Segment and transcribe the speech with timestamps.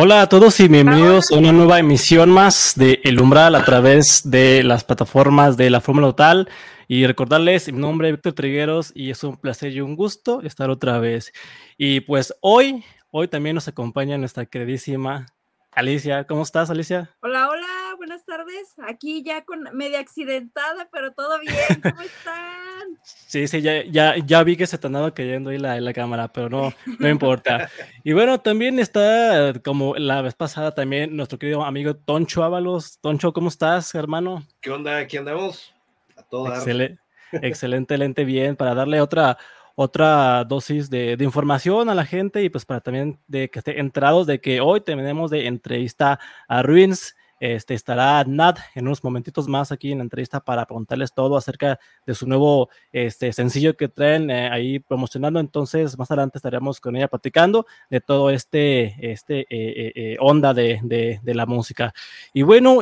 [0.00, 4.30] Hola a todos y bienvenidos a una nueva emisión más de El Umbral a través
[4.30, 6.48] de las plataformas de la Fórmula Total.
[6.86, 10.70] Y recordarles, mi nombre es Víctor Trigueros y es un placer y un gusto estar
[10.70, 11.32] otra vez.
[11.76, 15.26] Y pues hoy, hoy también nos acompaña nuestra queridísima
[15.72, 16.24] Alicia.
[16.24, 17.14] ¿Cómo estás, Alicia?
[17.20, 18.74] Hola, hola, buenas tardes.
[18.88, 21.54] Aquí ya con media accidentada, pero todo bien.
[21.82, 22.98] ¿Cómo están?
[23.02, 26.28] Sí, sí, ya, ya, ya vi que se te andaba cayendo ahí la, la cámara,
[26.28, 27.70] pero no, no importa.
[28.02, 32.98] Y bueno, también está, como la vez pasada, también nuestro querido amigo Toncho Ábalos.
[33.00, 34.44] Toncho, ¿cómo estás, hermano?
[34.60, 34.96] ¿Qué onda?
[34.96, 35.74] Aquí andamos.
[36.16, 37.00] A todo Excelente,
[37.32, 39.38] excelente, excelente, bien, para darle otra
[39.80, 43.78] otra dosis de, de, información a la gente y pues para también de que esté
[43.78, 47.14] enterados de que hoy tenemos de entrevista a Ruins.
[47.40, 51.78] Este, estará Nat en unos momentitos más aquí en la entrevista para preguntarles todo acerca
[52.04, 55.38] de su nuevo este, sencillo que traen eh, ahí promocionando.
[55.38, 60.80] Entonces, más adelante estaremos con ella platicando de todo este, este eh, eh, onda de,
[60.82, 61.94] de, de, la música.
[62.32, 62.80] Y bueno,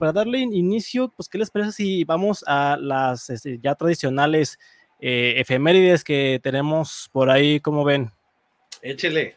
[0.00, 4.58] para darle inicio, pues, ¿qué les parece si vamos a las este, ya tradicionales
[5.00, 8.10] eh, efemérides que tenemos por ahí, como ven?
[8.82, 9.36] Échele.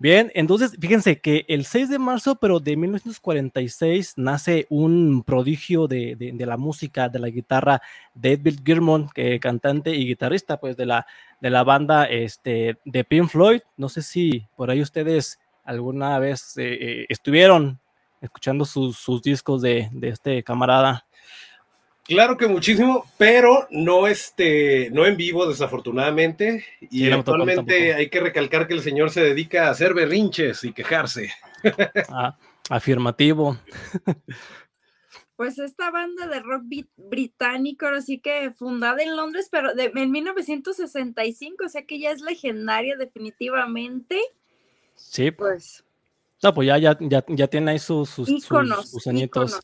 [0.00, 6.16] Bien, entonces fíjense que el 6 de marzo, pero de 1946, nace un prodigio de,
[6.16, 7.82] de, de la música, de la guitarra,
[8.14, 11.06] David Gilmour, que cantante y guitarrista, pues de la,
[11.42, 13.60] de la banda este, de Pink Floyd.
[13.76, 17.78] No sé si por ahí ustedes alguna vez eh, eh, estuvieron
[18.22, 21.04] escuchando sus, sus discos de, de este camarada.
[22.10, 26.64] Claro que muchísimo, pero no este, no en vivo, desafortunadamente.
[26.80, 30.72] Y sí, actualmente hay que recalcar que el señor se dedica a hacer berrinches y
[30.72, 31.32] quejarse.
[32.08, 32.36] Ah,
[32.68, 33.58] afirmativo.
[35.36, 36.64] Pues esta banda de rock
[36.98, 42.20] británico, así que fundada en Londres, pero de, en 1965, o sea que ya es
[42.20, 44.20] legendaria definitivamente.
[44.96, 45.30] Sí.
[45.30, 45.82] Pues.
[46.42, 49.60] No, pues ya, ya, ya, ya tiene ahí sus, sus, íconos, sus, sus añitos.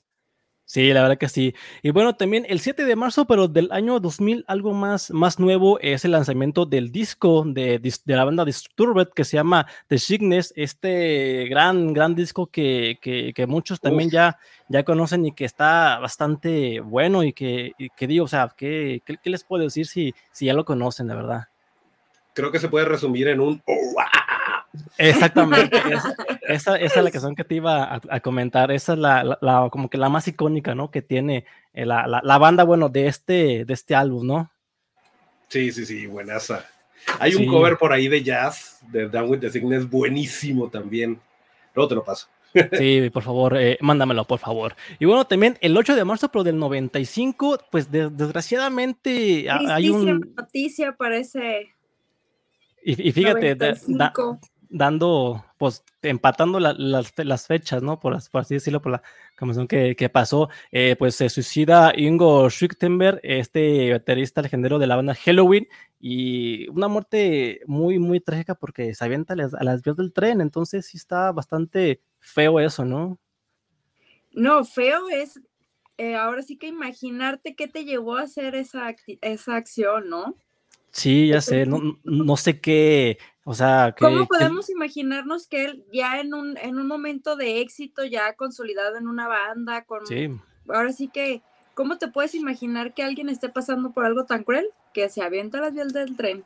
[0.68, 1.54] Sí, la verdad que sí.
[1.80, 5.78] Y bueno, también el 7 de marzo, pero del año 2000, algo más, más nuevo,
[5.78, 10.52] es el lanzamiento del disco de, de la banda Disturbed que se llama The Sickness,
[10.56, 14.38] este gran, gran disco que, que, que muchos también ya,
[14.68, 19.02] ya conocen y que está bastante bueno y que, y que digo, o sea, ¿qué,
[19.04, 21.44] qué, qué les puedo decir si, si ya lo conocen, de verdad?
[22.34, 23.62] Creo que se puede resumir en un...
[23.66, 24.02] Oh,
[24.98, 26.16] Exactamente, esa,
[26.48, 29.38] esa, esa, es la canción que te iba a, a comentar, esa es la, la,
[29.40, 30.90] la, como que la más icónica, ¿no?
[30.90, 31.44] Que tiene
[31.76, 34.50] eh, la, la, banda, bueno, de este, de este álbum, ¿no?
[35.48, 36.64] Sí, sí, sí, buenaza.
[37.20, 37.42] Hay sí.
[37.42, 41.20] un cover por ahí de jazz, de Down with the Sickness, buenísimo también.
[41.74, 42.28] Luego te lo paso.
[42.78, 44.74] Sí, por favor, eh, mándamelo, por favor.
[44.98, 50.32] Y bueno, también el 8 de marzo, pero del 95, pues de, desgraciadamente hay un...
[50.34, 51.74] noticia parece...
[52.82, 54.12] Y, y fíjate, da, da,
[54.68, 58.00] dando, pues empatando la, las, las, fechas, ¿no?
[58.00, 59.02] Por, por, así decirlo, por la
[59.38, 64.96] convención que, que pasó, eh, pues se suicida Ingo Schüchtenberg, este baterista legendario de la
[64.96, 65.66] banda Halloween,
[66.00, 70.12] y una muerte muy, muy trágica porque se avienta a las, a las vías del
[70.12, 73.18] tren, entonces sí está bastante feo eso, ¿no?
[74.32, 75.40] No, feo es,
[75.96, 80.36] eh, ahora sí que imaginarte qué te llevó a hacer esa, esa acción, ¿no?
[80.92, 84.72] Sí, ya sé, no, no sé qué, o sea, que, ¿cómo podemos que...
[84.72, 89.28] imaginarnos que él ya en un, en un momento de éxito, ya consolidado en una
[89.28, 90.28] banda, con sí.
[90.68, 91.42] ahora sí que,
[91.74, 95.60] ¿cómo te puedes imaginar que alguien esté pasando por algo tan cruel que se avienta
[95.60, 96.44] las vías del tren?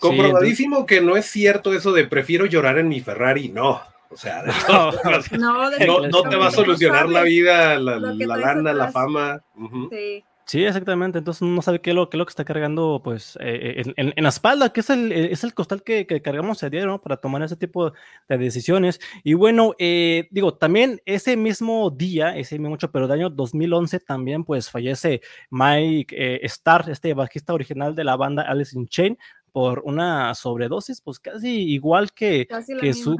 [0.00, 3.80] Comprobadísimo sí, que no es cierto eso de prefiero llorar en mi Ferrari, no.
[4.10, 4.90] O sea, no,
[5.38, 9.40] no, no, no te va a solucionar la vida, la, la lana, la fama.
[9.54, 9.88] Uh -huh.
[9.88, 10.24] Sí.
[10.50, 11.18] Sí, exactamente.
[11.18, 13.94] Entonces no sabe qué es lo, qué es lo que está cargando pues, eh, en,
[13.96, 16.88] en, en, la espalda, que es el, es el costal que, que cargamos a diario
[16.88, 17.00] ¿no?
[17.00, 17.92] para tomar ese tipo
[18.28, 18.98] de decisiones.
[19.22, 24.00] Y bueno, eh, digo, también ese mismo día, ese mismo 8, pero de año 2011
[24.00, 25.20] también pues fallece
[25.50, 29.18] Mike eh, Starr, este bajista original de la banda Alice in Chain,
[29.52, 33.16] por una sobredosis, pues casi igual que, casi que su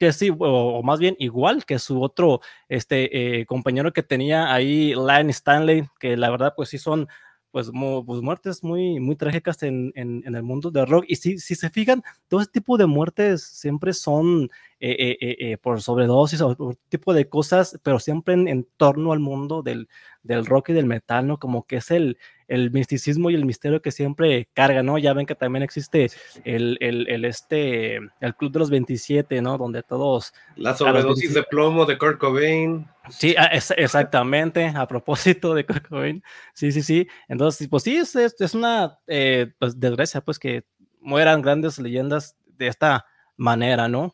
[0.00, 4.94] que sí, o, más bien igual que su otro este, eh, compañero que tenía ahí,
[4.94, 7.06] Lane Stanley, que la verdad pues sí son
[7.50, 7.70] pues,
[8.06, 11.04] pues muertes muy, muy trágicas en, en, el mundo del rock.
[11.06, 14.48] Y si, si se fijan, todo este tipo de muertes siempre son
[14.78, 19.62] eh, eh, por sobredosis o tipo de cosas, pero siempre en, en torno al mundo
[19.62, 19.88] del,
[20.22, 21.38] del, rock y del metal, ¿no?
[21.38, 22.16] Como que es el,
[22.50, 24.98] el misticismo y el misterio que siempre carga, ¿no?
[24.98, 26.10] Ya ven que también existe
[26.44, 29.56] el, el, el este, el Club de los 27, ¿no?
[29.56, 30.34] Donde todos...
[30.56, 32.88] La sobredosis de plomo de Kurt Cobain.
[33.08, 36.24] Sí, es, exactamente, a propósito de Kurt Cobain.
[36.52, 37.06] Sí, sí, sí.
[37.28, 40.64] Entonces, pues sí, es, es una eh, pues, desgracia, pues que
[41.00, 43.06] mueran grandes leyendas de esta
[43.36, 44.12] manera, ¿no?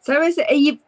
[0.00, 0.36] ¿Sabes?
[0.52, 0.82] Y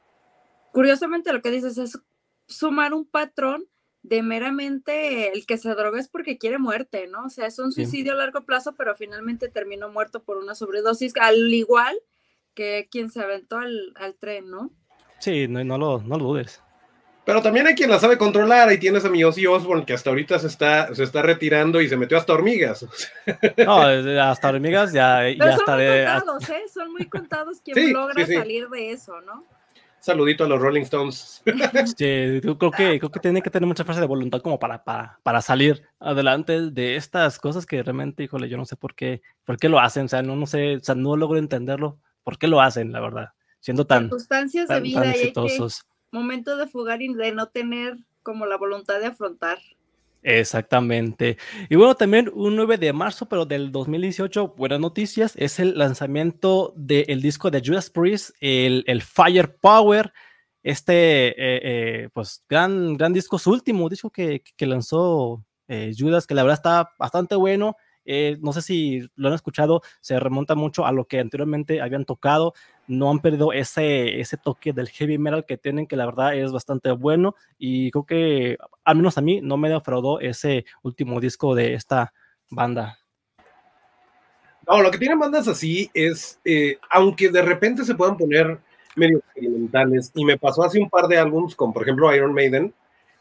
[0.72, 1.98] curiosamente lo que dices es
[2.46, 3.64] sumar un patrón
[4.08, 7.24] de meramente el que se droga es porque quiere muerte, ¿no?
[7.24, 11.12] O sea, es un suicidio a largo plazo, pero finalmente terminó muerto por una sobredosis,
[11.20, 11.96] al igual
[12.54, 14.70] que quien se aventó al, tren, ¿no?
[15.18, 16.62] Sí, no, no, lo, no lo dudes.
[17.24, 18.68] Pero también hay quien la sabe controlar.
[18.68, 21.88] Ahí tienes a mi Ozzy Osbourne que hasta ahorita se está, se está retirando y
[21.88, 22.86] se metió hasta hormigas.
[23.66, 26.64] No, hasta hormigas ya, ya son muy contados, ¿eh?
[26.72, 29.44] Son muy contados quien logra salir de eso, ¿no?
[30.06, 31.42] Saludito a los Rolling Stones.
[31.96, 34.84] Sí, yo creo que, creo que tiene que tener mucha fuerza de voluntad como para,
[34.84, 39.20] para, para salir adelante de estas cosas que realmente, híjole, yo no sé por qué,
[39.44, 40.06] por qué lo hacen.
[40.06, 41.98] O sea, no, no sé, o sea, no logro entenderlo.
[42.22, 43.30] ¿Por qué lo hacen, la verdad?
[43.60, 45.84] Siendo tan, Circunstancias de vida exitosos
[46.16, 49.58] momento de fugar y de no tener como la voluntad de afrontar.
[50.22, 51.38] Exactamente.
[51.68, 56.72] Y bueno, también un 9 de marzo, pero del 2018, buenas noticias, es el lanzamiento
[56.76, 60.12] del disco de Judas Priest, el, el Firepower,
[60.66, 66.34] este, eh, eh, pues, gran, gran disco, su último disco que, lanzó eh, Judas, que
[66.34, 67.76] la verdad está bastante bueno.
[68.40, 72.52] no sé si lo han escuchado, se remonta mucho a lo que anteriormente habían tocado
[72.88, 76.52] no han perdido ese, ese toque del heavy metal que tienen, que la verdad es
[76.52, 77.34] bastante bueno.
[77.58, 82.12] Y creo que, al menos a mí, no me defraudó ese último disco de esta
[82.50, 82.98] banda.
[84.68, 88.58] No, lo que tienen bandas así es, eh, aunque de repente se puedan poner
[88.96, 92.74] medio experimentales, y me pasó hace un par de álbumes, con por ejemplo Iron Maiden,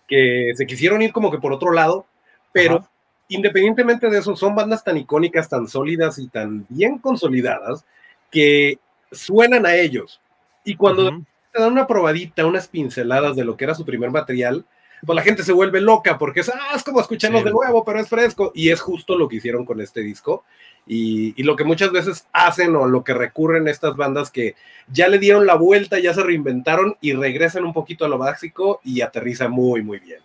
[0.07, 2.05] que se quisieron ir como que por otro lado,
[2.51, 2.87] pero
[3.27, 7.85] independientemente de eso, son bandas tan icónicas, tan sólidas y tan bien consolidadas,
[8.31, 8.79] que
[9.11, 10.21] suenan a ellos.
[10.63, 11.21] Y cuando
[11.51, 14.65] te dan una probadita, unas pinceladas de lo que era su primer material,
[15.05, 17.99] pues la gente se vuelve loca porque es, ah, es como escucharlos de nuevo, pero
[17.99, 18.51] es fresco.
[18.55, 20.43] Y es justo lo que hicieron con este disco.
[20.87, 24.55] Y, lo que muchas veces hacen o lo que recurren estas bandas que
[24.91, 28.81] ya le dieron la vuelta, ya se reinventaron y regresan un poquito a lo básico
[28.83, 30.19] y aterriza muy, muy bien.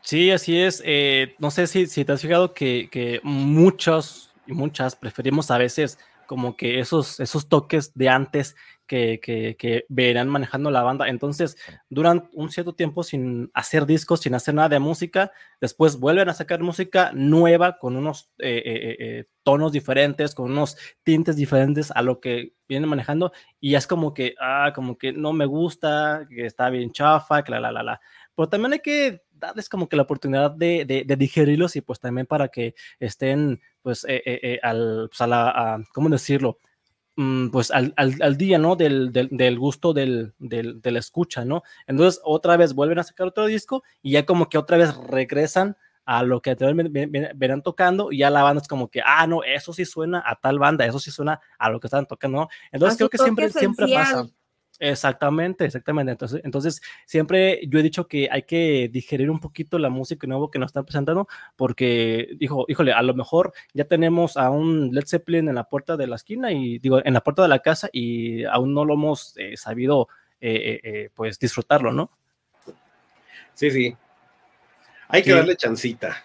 [0.00, 0.82] Sí, así es.
[0.84, 5.58] Eh, no sé si, si te has fijado que, que muchos y muchas preferimos a
[5.58, 8.56] veces como que esos, esos toques de antes
[8.86, 11.08] que, que, que, verán manejando la banda.
[11.08, 11.56] Entonces,
[11.88, 15.32] duran un cierto tiempo sin hacer discos, sin hacer nada de música.
[15.60, 20.76] Después vuelven a sacar música nueva con unos eh, eh, eh, tonos diferentes, con unos
[21.02, 23.32] tintes diferentes a lo que vienen manejando.
[23.60, 27.50] Y es como que, ah, como que no me gusta, que está bien chafa, que
[27.52, 28.00] la, la, la, la.
[28.34, 32.26] Pero también hay que darles como que la oportunidad de, de, digerirlos y pues también
[32.26, 36.58] para que estén pues, eh, eh, eh, al, pues a la, ¿cómo decirlo?
[37.14, 38.74] Mm, pues al, al, día, ¿no?
[38.74, 41.62] Del, del, del gusto del, del, de la escucha, ¿no?
[41.86, 45.76] Entonces otra vez vuelven a sacar otro disco y ya como que otra vez regresan
[46.04, 49.44] a lo que anteriormente verán tocando y ya la banda es como que, ah, no,
[49.44, 52.48] eso sí suena a tal banda, eso sí suena a lo que están tocando, ¿no?
[52.72, 54.26] Entonces creo que siempre, siempre pasa.
[54.78, 56.12] Exactamente, exactamente.
[56.12, 60.48] Entonces, entonces, siempre yo he dicho que hay que digerir un poquito la música nueva
[60.52, 65.06] que nos están presentando, porque dijo, híjole, a lo mejor ya tenemos a un Led
[65.06, 67.88] Zeppelin en la puerta de la esquina y digo, en la puerta de la casa
[67.92, 70.08] y aún no lo hemos eh, sabido,
[70.40, 72.10] eh, eh, pues, disfrutarlo, ¿no?
[73.54, 73.96] Sí, sí.
[75.08, 76.22] Hay que darle chancita.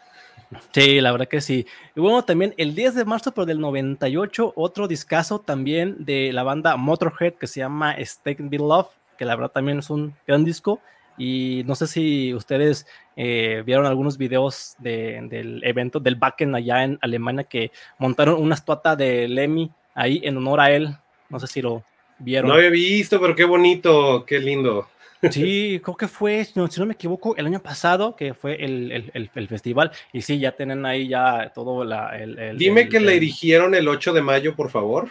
[0.73, 1.65] Sí, la verdad que sí.
[1.95, 6.43] Y bueno, también el 10 de marzo, pero del 98, otro discazo también de la
[6.43, 10.43] banda Motorhead que se llama Stake Be Love, que la verdad también es un gran
[10.43, 10.81] disco.
[11.17, 16.97] Y no sé si ustedes eh, vieron algunos videos del evento del Backen allá en
[17.01, 20.97] Alemania que montaron una estatua de Lemmy ahí en honor a él.
[21.29, 21.83] No sé si lo
[22.21, 22.49] vieron.
[22.49, 24.87] No había visto, pero qué bonito, qué lindo.
[25.29, 29.91] Sí, creo que fue, si no me equivoco, el año pasado, que fue el, festival.
[30.13, 32.57] Y sí, ya tienen ahí ya todo la, el...
[32.57, 35.09] Dime que le dirigieron el 8 de mayo, por favor.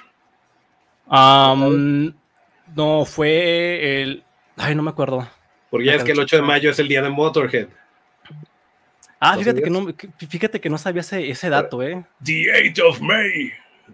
[1.06, 4.24] no, fue el...
[4.56, 5.28] Ay, no me acuerdo.
[5.70, 7.68] Porque ya es que el 8 de mayo es el día de Motorhead.
[9.20, 9.86] Ah, fíjate que, no,
[10.16, 12.02] fíjate que no sabía ese, ese dato, ¿eh?
[12.24, 13.52] The 8 of May.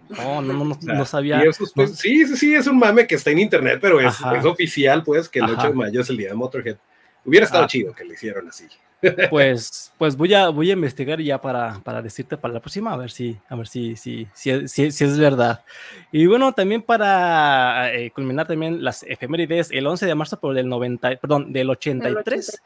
[0.09, 1.41] No, no, no, no, sabía.
[1.51, 5.39] sí, sí, sí, es un mame que está en internet, pero es, oficial, pues, que
[5.39, 6.77] el 8 de mayo es el día de Motorhead.
[7.25, 7.67] Hubiera estado ah.
[7.67, 8.65] chido que lo hicieron así.
[9.29, 12.97] Pues, pues voy a, voy a investigar ya para, para decirte para la próxima, a
[12.97, 15.63] ver si, a ver si, si, si, si, es verdad.
[16.11, 20.67] Y bueno, también para eh, culminar también las efemérides, el 11 de marzo por del
[20.67, 22.61] 90, perdón, del 83.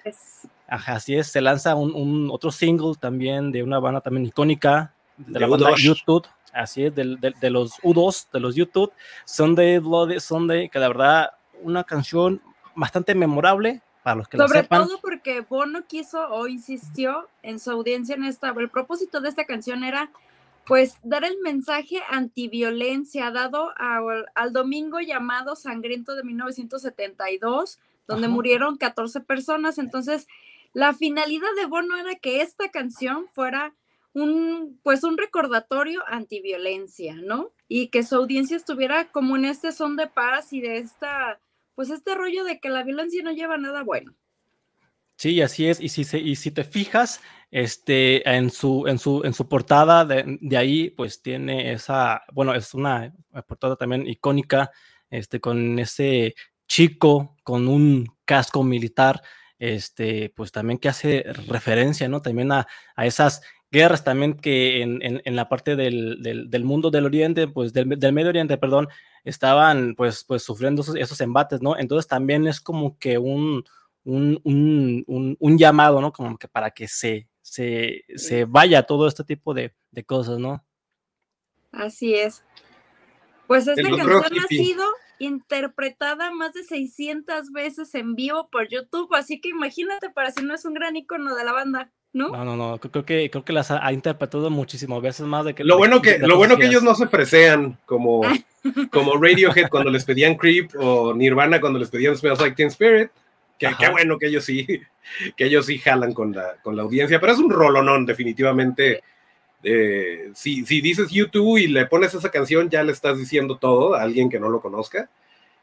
[0.67, 4.93] Ajá, así es, se lanza un, un, otro single también de una banda también icónica
[5.17, 7.05] de, la banda YouTube, Así es, de,
[7.49, 8.91] los U2, de los YouTube,
[9.25, 11.31] Sunday Bloody Sunday, que la verdad,
[11.61, 12.41] una canción
[12.75, 14.87] bastante memorable para los que Sobre sepan.
[14.87, 18.49] todo porque Bono quiso o insistió en su audiencia en esta.
[18.49, 20.11] El propósito de esta canción era
[20.65, 29.21] pues dar el mensaje antiviolencia dado al domingo llamado Sangriento de 1972, donde murieron 14
[29.21, 29.77] personas.
[29.77, 30.27] Entonces,
[30.73, 33.73] la finalidad de Bono era que esta canción fuera
[34.13, 37.51] un, pues un recordatorio antiviolencia, ¿no?
[37.67, 41.39] Y que su audiencia estuviera como en este son de paz y de esta,
[41.75, 44.15] pues este rollo de que la violencia no lleva nada bueno.
[45.17, 45.79] Sí, así es.
[45.79, 50.03] Y si, se, y si te fijas, este, en su, en su, en su portada
[50.05, 53.13] de, ahí, pues tiene esa, bueno, es una
[53.47, 54.71] portada también icónica,
[55.09, 56.33] este, con ese
[56.67, 59.21] chico con un casco militar,
[59.59, 62.21] este, pues también que hace referencia, ¿no?
[62.21, 62.65] También a,
[62.95, 63.41] a esas
[63.71, 67.71] guerras también que en, en, en la parte del, del, del, mundo del Oriente, pues
[67.71, 68.89] del, del, Medio Oriente, perdón,
[69.23, 71.77] estaban pues, pues sufriendo esos, esos embates, ¿no?
[71.77, 73.63] Entonces también es como que un,
[74.03, 76.11] un, un, un, llamado, ¿no?
[76.11, 80.65] Como que para que se, se, se vaya todo este tipo de, de, cosas, ¿no?
[81.71, 82.43] Así es.
[83.47, 84.83] Pues esta canción ha sido
[85.19, 90.55] interpretada más de 600 veces en vivo por YouTube, así que imagínate para si no
[90.55, 91.91] es un gran icono de la banda.
[92.13, 92.27] ¿No?
[92.29, 95.63] no, no, no, creo que, creo que las ha, interpretado muchísimas veces más de que...
[95.63, 98.21] Lo bueno que, lo bueno que ellos no se presean como,
[98.91, 103.11] como Radiohead cuando les pedían Creep o Nirvana cuando les pedían Smells Like Teen Spirit,
[103.77, 104.65] Qué, bueno que ellos sí,
[105.35, 109.03] que ellos sí jalan con la, con la audiencia, pero es un rolonón, definitivamente.
[109.63, 113.93] Eh, si, si, dices YouTube y le pones esa canción, ya le estás diciendo todo
[113.93, 115.09] a alguien que no lo conozca.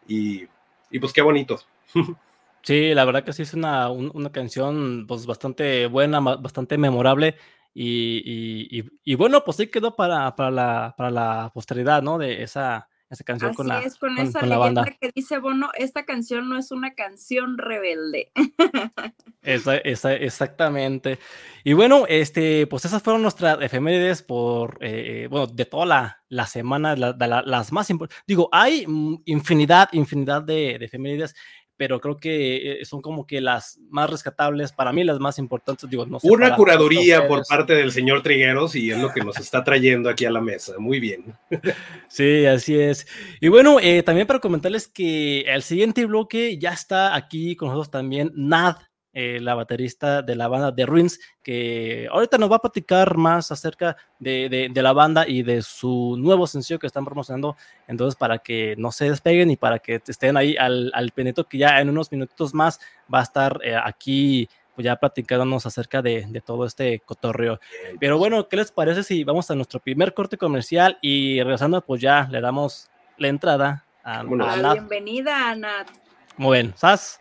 [0.07, 0.47] Y,
[0.90, 1.61] y pues qué bonito.
[2.68, 7.34] Sí, la verdad que sí es una, una canción pues bastante buena, bastante memorable.
[7.72, 12.18] Y, y, y, bueno, pues sí quedó para, para, la, para la posteridad, ¿no?
[12.18, 14.84] De esa, esa canción Así con la, es, con, con, esa con banda.
[14.84, 18.32] que dice Bono, esta canción no es una canción rebelde.
[19.40, 21.18] Esa, esa, exactamente.
[21.64, 26.44] Y bueno, este, pues esas fueron nuestras efemérides por, eh, bueno, de toda la, la
[26.44, 28.22] semana, la, la, las más importantes.
[28.26, 28.84] Digo, hay
[29.25, 31.34] infinidad, infinidad de, de efemérides,
[31.78, 36.04] pero creo que son como que las más rescatables, para mí las más importantes, digo,
[36.04, 39.62] no sé, Una curaduría por parte del señor Trigueros y es lo que nos está
[39.62, 41.35] trayendo aquí a la mesa, muy bien.
[42.08, 43.06] Sí, así es.
[43.40, 47.90] Y bueno, eh, también para comentarles que el siguiente bloque ya está aquí con nosotros
[47.90, 48.76] también Nad,
[49.15, 53.50] eh, la baterista de la banda The Ruins, que ahorita nos va a platicar más
[53.50, 57.57] acerca de, de, de, la banda y de su nuevo sencillo que están promocionando.
[57.87, 61.59] Entonces, para que no se despeguen y para que estén ahí al, al pendiente, que
[61.59, 62.81] ya en unos minutos más
[63.12, 67.59] va a estar eh, aquí pues ya platicándonos acerca de, de, todo este cotorreo.
[67.99, 72.00] Pero bueno, ¿qué les parece si vamos a nuestro primer corte comercial y regresando, pues
[72.00, 74.73] ya le damos la entrada a, a Nat.
[74.75, 75.88] Bienvenida, Nat.
[76.37, 77.19] Muy bien, ¿sabes?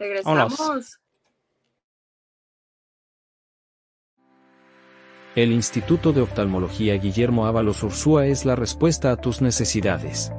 [0.00, 0.58] Regresamos.
[0.58, 0.98] Vámonos.
[5.36, 10.32] El Instituto de Oftalmología Guillermo Ábalos Ursúa es la respuesta a tus necesidades.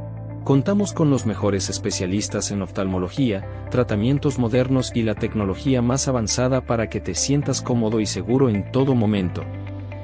[0.44, 6.89] Contamos con los mejores especialistas en oftalmología, tratamientos modernos y la tecnología más avanzada para
[6.89, 9.46] que te sientas cómodo y seguro en todo momento.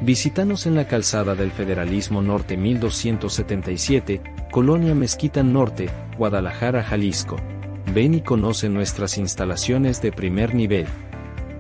[0.02, 4.22] Visítanos en la calzada del Federalismo Norte 1277,
[4.52, 7.38] Colonia Mezquita Norte, Guadalajara, Jalisco.
[7.94, 10.88] Ven y conoce nuestras instalaciones de primer nivel.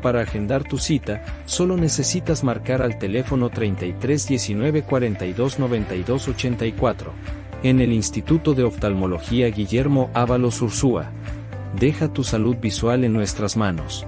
[0.01, 7.11] Para agendar tu cita, solo necesitas marcar al teléfono 33 19 42 92 84.
[7.63, 11.09] En el Instituto de Oftalmología Guillermo Ábalos Ursúa.
[11.79, 14.05] Deja tu salud visual en nuestras manos.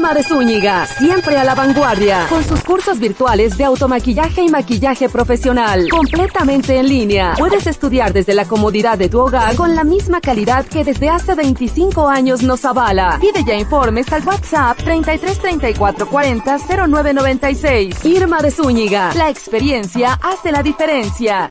[0.00, 5.10] Irma de Zúñiga, siempre a la vanguardia, con sus cursos virtuales de automaquillaje y maquillaje
[5.10, 7.34] profesional, completamente en línea.
[7.36, 11.34] Puedes estudiar desde la comodidad de tu hogar con la misma calidad que desde hace
[11.34, 13.18] 25 años nos avala.
[13.20, 18.02] Pide ya informes al WhatsApp 33 34 40 0996.
[18.06, 21.50] Irma de Zúñiga, la experiencia hace la diferencia.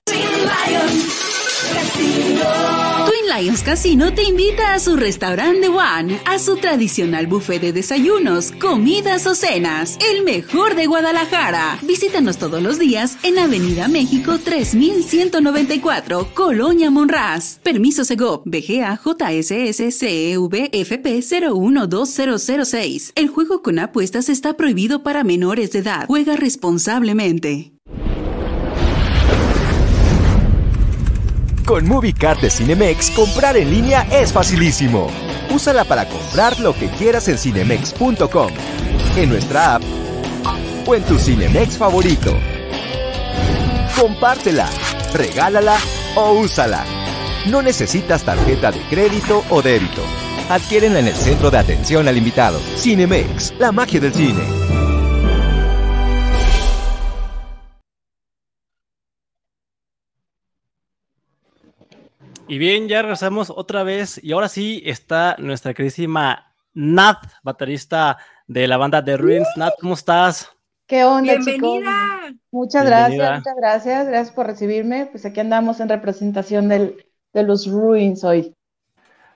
[3.29, 9.27] Lions Casino te invita a su restaurante One, a su tradicional buffet de desayunos, comidas
[9.27, 11.77] o cenas, el mejor de Guadalajara.
[11.83, 17.59] Visítanos todos los días en Avenida México 3194, Colonia Monraz.
[17.62, 23.12] Permiso Segov, BGA JSS CEV FP 012006.
[23.15, 26.07] El juego con apuestas está prohibido para menores de edad.
[26.07, 27.78] Juega responsablemente.
[31.69, 35.07] Con MovieCard de Cinemex, comprar en línea es facilísimo.
[35.51, 38.51] Úsala para comprar lo que quieras en cinemex.com,
[39.15, 39.83] en nuestra app
[40.88, 42.35] o en tu Cinemex favorito.
[44.01, 44.67] Compártela,
[45.13, 45.77] regálala
[46.15, 46.83] o úsala.
[47.45, 50.01] No necesitas tarjeta de crédito o débito.
[50.49, 52.59] Adquiérenla en el centro de atención al invitado.
[52.77, 54.58] Cinemex, la magia del cine.
[62.51, 68.68] Y bien, ya regresamos otra vez y ahora sí está nuestra queridísima Nat, baterista de
[68.68, 69.48] la banda The Ruins.
[69.56, 70.50] Nat, ¿cómo estás?
[70.88, 72.22] ¿Qué onda, Bienvenida.
[72.24, 72.41] chicos?
[72.50, 75.06] Muchas gracias, muchas gracias, gracias por recibirme.
[75.06, 78.56] Pues aquí andamos en representación del, de los Ruins hoy.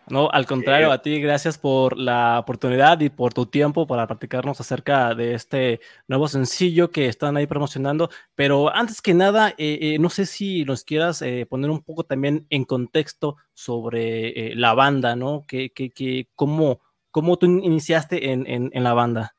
[0.10, 4.60] No, al contrario, a ti, gracias por la oportunidad y por tu tiempo para practicarnos
[4.60, 8.10] acerca de este nuevo sencillo que están ahí promocionando.
[8.36, 12.03] Pero antes que nada, eh, eh, no sé si nos quieras eh, poner un poco
[12.03, 15.43] también en contexto sobre la banda, ¿no?
[15.48, 16.81] Que, que, que, cómo,
[17.13, 19.36] ¿Cómo tú iniciaste en, en, en la banda?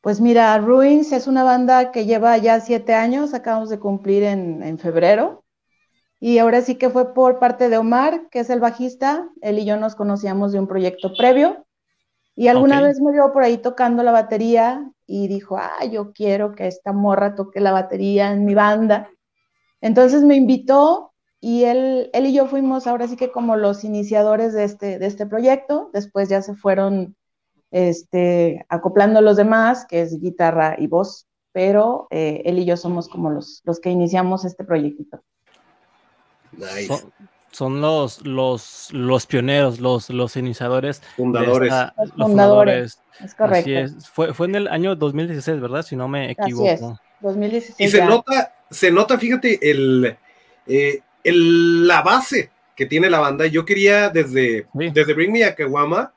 [0.00, 4.62] Pues mira, Ruins es una banda que lleva ya siete años, acabamos de cumplir en,
[4.62, 5.44] en febrero.
[6.20, 9.28] Y ahora sí que fue por parte de Omar, que es el bajista.
[9.40, 11.64] Él y yo nos conocíamos de un proyecto previo.
[12.34, 16.54] Y alguna vez me vio por ahí tocando la batería y dijo, ah, yo quiero
[16.54, 19.10] que esta morra toque la batería en mi banda.
[19.80, 24.52] Entonces me invitó y él, él y yo fuimos ahora sí que como los iniciadores
[24.52, 25.90] de este, de este proyecto.
[25.92, 27.16] Después ya se fueron
[27.70, 33.08] este, acoplando los demás, que es guitarra y voz, pero eh, él y yo somos
[33.08, 35.22] como los, los que iniciamos este proyectito.
[36.52, 36.86] Nice.
[36.86, 37.12] Son,
[37.50, 41.02] son los, los, los pioneros, los, los iniciadores.
[41.16, 41.72] Fundadores.
[41.72, 43.70] esta- Los los fundadores, Es Así correcto.
[43.70, 44.08] es.
[44.08, 45.82] Fue, fue en el año 2016, ¿verdad?
[45.82, 46.68] Si no me Así equivoco.
[46.68, 46.80] es.
[47.20, 47.74] 2016.
[47.80, 48.04] Y se ya.
[48.06, 50.16] nota, se nota, fíjate, el,
[50.66, 53.46] eh, el- la base que tiene la banda.
[53.46, 54.90] Yo quería desde, Sí.
[54.92, 56.12] desde Bring Me a Kawama,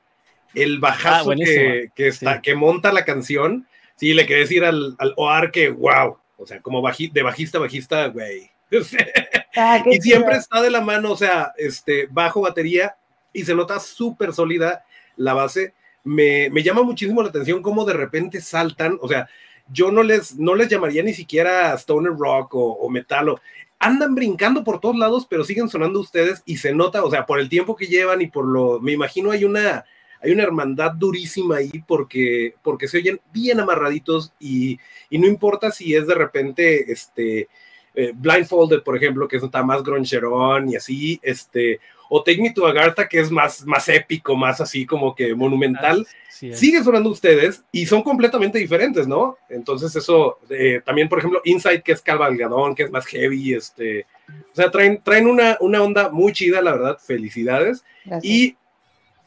[0.53, 1.63] el Ah, bajazo buenísimo.
[1.71, 2.39] que, que, está, Sí.
[2.43, 3.65] que monta la canción.
[3.95, 7.57] Sí, le quería decir al, al OAR que, wow, o sea, como baji- de bajista
[7.57, 8.51] a bajista, güey.
[9.55, 10.39] Ah, y siempre chido.
[10.39, 12.95] está de la mano, o sea, este, bajo batería
[13.33, 14.85] y se nota súper sólida
[15.17, 15.73] la base.
[16.03, 19.29] Me, me llama muchísimo la atención cómo de repente saltan, o sea,
[19.71, 23.41] yo no les, no les llamaría ni siquiera stoner rock o, o metal, o,
[23.81, 27.39] andan brincando por todos lados, pero siguen sonando ustedes y se nota, o sea, por
[27.39, 29.85] el tiempo que llevan y por lo, me imagino hay una,
[30.21, 35.71] hay una hermandad durísima ahí porque, porque se oyen bien amarraditos y, y no importa
[35.71, 37.49] si es de repente, este,
[37.95, 42.67] eh, Blindfolded, por ejemplo, que está más groncherón y así, este, o Take Me to
[42.67, 46.59] Agartha, que es más, más épico, más así como que monumental, Así es.
[46.59, 49.37] sigue sonando ustedes y son completamente diferentes, ¿no?
[49.49, 54.05] Entonces eso, eh, también, por ejemplo, Inside, que es cabalgadón, que es más heavy, este,
[54.29, 57.83] o sea, traen, traen una, una onda muy chida, la verdad, felicidades.
[58.05, 58.25] Gracias.
[58.25, 58.57] Y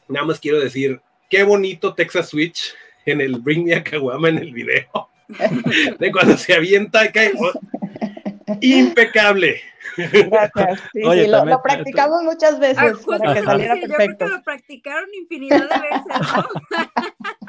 [0.07, 2.73] nada más quiero decir, qué bonito Texas Switch
[3.05, 5.09] en el Bring Me a Kawama en el video.
[5.99, 7.33] De cuando se avienta y cae.
[8.61, 9.61] Impecable.
[9.97, 10.79] Gracias.
[10.93, 13.95] Sí, Oye, sí, lo, también- lo practicamos muchas veces Ah, para que saliera decía, yo
[13.95, 14.25] creo perfecto.
[14.25, 16.45] que lo practicaron infinidad de veces, ¿no?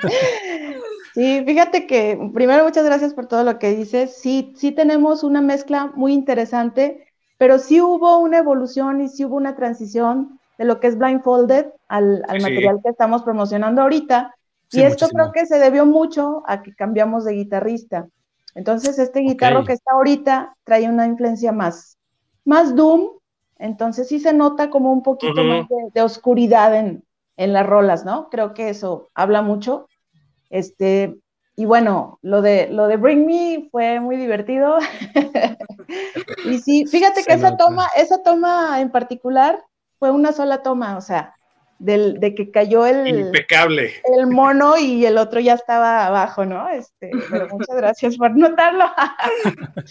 [1.15, 4.17] Sí, fíjate que primero muchas gracias por todo lo que dices.
[4.21, 7.07] Sí, sí tenemos una mezcla muy interesante,
[7.39, 11.67] pero sí hubo una evolución y sí hubo una transición de lo que es Blindfolded
[11.89, 12.43] al, al Sí.
[12.43, 14.35] material que estamos promocionando ahorita.
[14.69, 15.31] Sí, y esto muchísimo.
[15.31, 18.09] creo que se debió mucho a que cambiamos de guitarrista.
[18.57, 21.99] Entonces, este guitarro que está ahorita trae una influencia más,
[22.45, 23.11] más doom,
[23.59, 27.05] entonces sí se nota como un poquito más de, de oscuridad en,
[27.37, 28.29] en las rolas, ¿no?
[28.31, 29.89] Creo que eso habla mucho.
[30.51, 31.17] Este,
[31.55, 34.79] y bueno, lo de, lo de Bring Me fue muy divertido.
[36.45, 37.59] y sí, fíjate Se que esa nota.
[37.59, 39.65] toma, esa toma en particular
[39.99, 41.36] fue una sola toma, o sea,
[41.79, 43.93] del, de que cayó el, Impecable.
[44.17, 46.69] el mono y el otro ya estaba abajo, ¿no?
[46.69, 48.87] Este, pero muchas gracias por notarlo.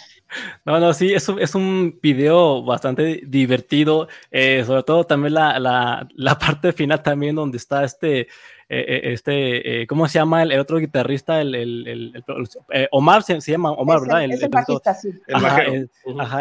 [0.66, 5.60] No, no, sí, es un, es un video bastante divertido, eh, sobre todo también la,
[5.60, 8.28] la, la parte final también donde está este,
[8.68, 11.40] eh, eh, este, eh, ¿cómo se llama el, el otro guitarrista?
[11.42, 14.24] El, el- el- el- eh, Omar, se, se llama Omar, es ¿verdad?
[14.26, 15.10] es el bajista, sí.
[15.32, 15.90] Ajá, es-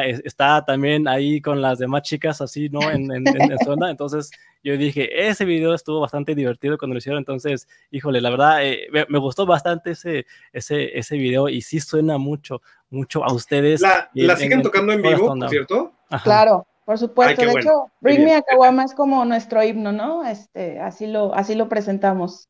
[0.07, 2.91] es- está también ahí con las demás chicas así, ¿no?
[2.91, 3.91] En, en, en- en su onda.
[3.91, 4.31] Entonces
[4.63, 7.19] yo dije, ese video estuvo bastante divertido cuando lo hicieron.
[7.19, 11.81] Entonces, híjole, la verdad, eh, me, me gustó bastante ese, ese, ese video y sí
[11.81, 13.83] suena mucho, mucho a ustedes.
[13.83, 15.93] La, y la en- siguen en tocando en vivo, por cierto.
[16.09, 16.25] Ajá.
[16.25, 17.41] Claro, por supuesto.
[17.41, 18.39] Ay, de bueno, hecho, Bring Me bien.
[18.39, 20.25] a Kawama es como nuestro himno, ¿no?
[20.25, 22.49] Este, así lo, así lo presentamos.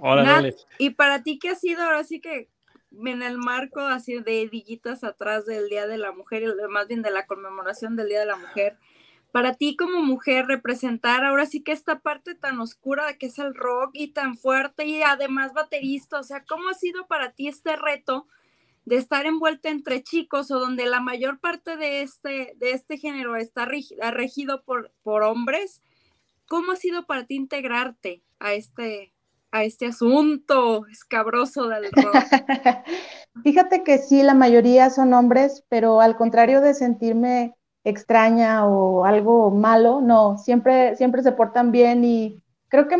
[0.00, 2.50] Órale, Nat, y para ti, ¿qué ha sido ahora sí que
[2.92, 7.00] en el marco así de dillitas atrás del Día de la Mujer, y más bien
[7.02, 8.76] de la conmemoración del Día de la Mujer?
[9.32, 13.54] Para ti como mujer representar ahora sí que esta parte tan oscura que es el
[13.54, 17.74] rock y tan fuerte y además baterista, o sea, ¿cómo ha sido para ti este
[17.74, 18.28] reto
[18.84, 23.36] de estar envuelta entre chicos o donde la mayor parte de este, de este género
[23.36, 25.82] está regi- regido por, por hombres?
[26.48, 29.14] ¿Cómo ha sido para ti integrarte a este,
[29.50, 32.30] a este asunto escabroso del rock?
[33.42, 39.50] Fíjate que sí, la mayoría son hombres, pero al contrario de sentirme extraña o algo
[39.50, 42.96] malo, no, siempre, siempre se portan bien y creo que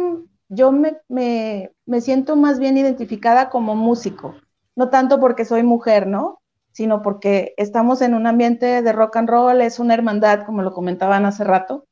[0.49, 4.35] yo me, me, me siento más bien identificada como músico,
[4.77, 6.41] no tanto porque soy mujer, ¿no?
[6.73, 10.73] Sino porque estamos en un ambiente de rock and roll, es una hermandad, como lo
[10.73, 11.87] comentaban hace rato.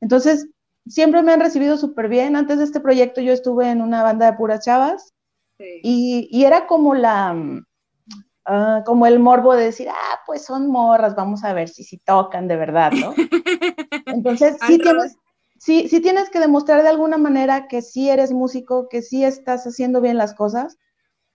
[0.00, 0.48] Entonces,
[0.86, 2.36] siempre me han recibido súper bien.
[2.36, 5.14] Antes de este proyecto yo estuve en una banda de puras chavas
[5.58, 11.14] y, y, era como la, uh, como el morbo de decir, ah, pues son morras,
[11.14, 13.12] vamos a ver si si tocan de verdad, ¿no?
[14.06, 15.16] Entonces, sí tienes,
[15.58, 19.66] sí, sí tienes que demostrar de alguna manera que sí eres músico, que sí estás
[19.66, 20.78] haciendo bien las cosas,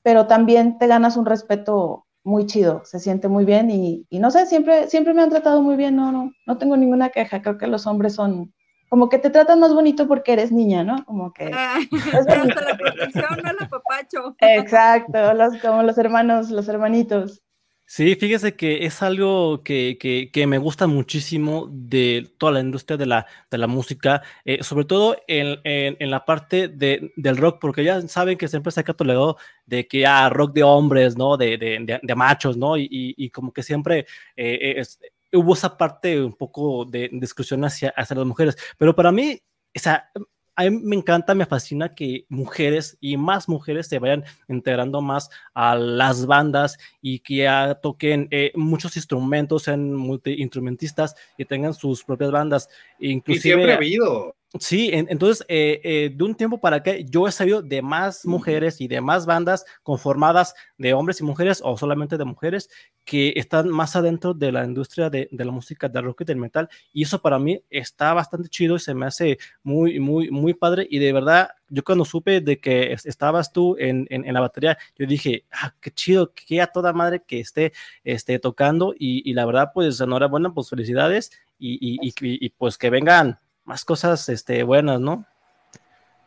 [0.06, 4.30] pero también te ganas un respeto muy chido, se siente muy bien y, y no
[4.30, 7.58] sé, siempre, siempre me han tratado muy bien, no, no, no tengo ninguna queja, creo
[7.58, 8.54] que los hombres son,
[8.88, 11.04] como que te tratan más bonito porque eres niña, ¿no?
[11.06, 11.50] Como que...
[11.52, 11.80] Ah,
[12.13, 14.36] hasta la protección, no la papacho.
[14.41, 17.41] Exacto, los, como los hermanos, los hermanitos.
[17.88, 23.06] Sí, fíjese que es algo que, que, me gusta muchísimo de toda la industria de
[23.06, 27.60] la, de la música, eh, sobre todo en, en, en, la parte de, del rock,
[27.62, 31.38] porque ya saben que siempre se ha catalogado de que ah, rock de hombres, ¿no?
[31.38, 32.76] De, de, de machos, ¿no?
[32.76, 35.00] Y, y, como que siempre eh, es,
[35.32, 39.39] hubo esa parte un poco de discusión hacia, hacia las mujeres, pero para mí,
[39.76, 40.10] o sea,
[40.56, 45.30] a mí me encanta, me fascina que mujeres y más mujeres se vayan integrando más
[45.54, 52.04] a las bandas y que ya toquen eh, muchos instrumentos, sean multi-instrumentistas y tengan sus
[52.04, 52.70] propias bandas.
[53.00, 54.35] Inclusive, y siempre ha habido.
[54.60, 58.26] Sí, en, entonces, eh, eh, de un tiempo para acá, yo he sabido de más
[58.26, 62.70] mujeres y de más bandas conformadas de hombres y mujeres o solamente de mujeres
[63.04, 66.38] que están más adentro de la industria de, de, la música del rock y del
[66.38, 66.70] metal.
[66.94, 70.88] Y eso para mí está bastante chido y se me hace muy, muy, muy padre.
[70.89, 74.78] Y de verdad, yo cuando supe de que estabas tú en, en, en la batería,
[74.98, 78.94] yo dije, ah, qué chido, que a toda madre que esté, esté tocando.
[78.98, 81.32] Y, y la verdad, pues enhorabuena, pues felicidades.
[81.58, 85.25] Y, y, y, pues que vengan más cosas este, buenas, ¿no?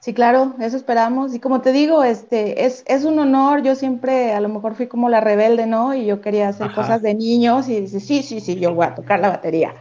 [0.00, 1.34] Sí, claro, eso esperamos.
[1.34, 3.62] Y como te digo, este, es, es un honor.
[3.62, 5.94] Yo siempre, a lo mejor fui como la rebelde, ¿no?
[5.94, 6.76] Y yo quería hacer Ajá.
[6.76, 9.74] cosas de niños y dice, sí, sí, sí, yo voy a tocar la batería.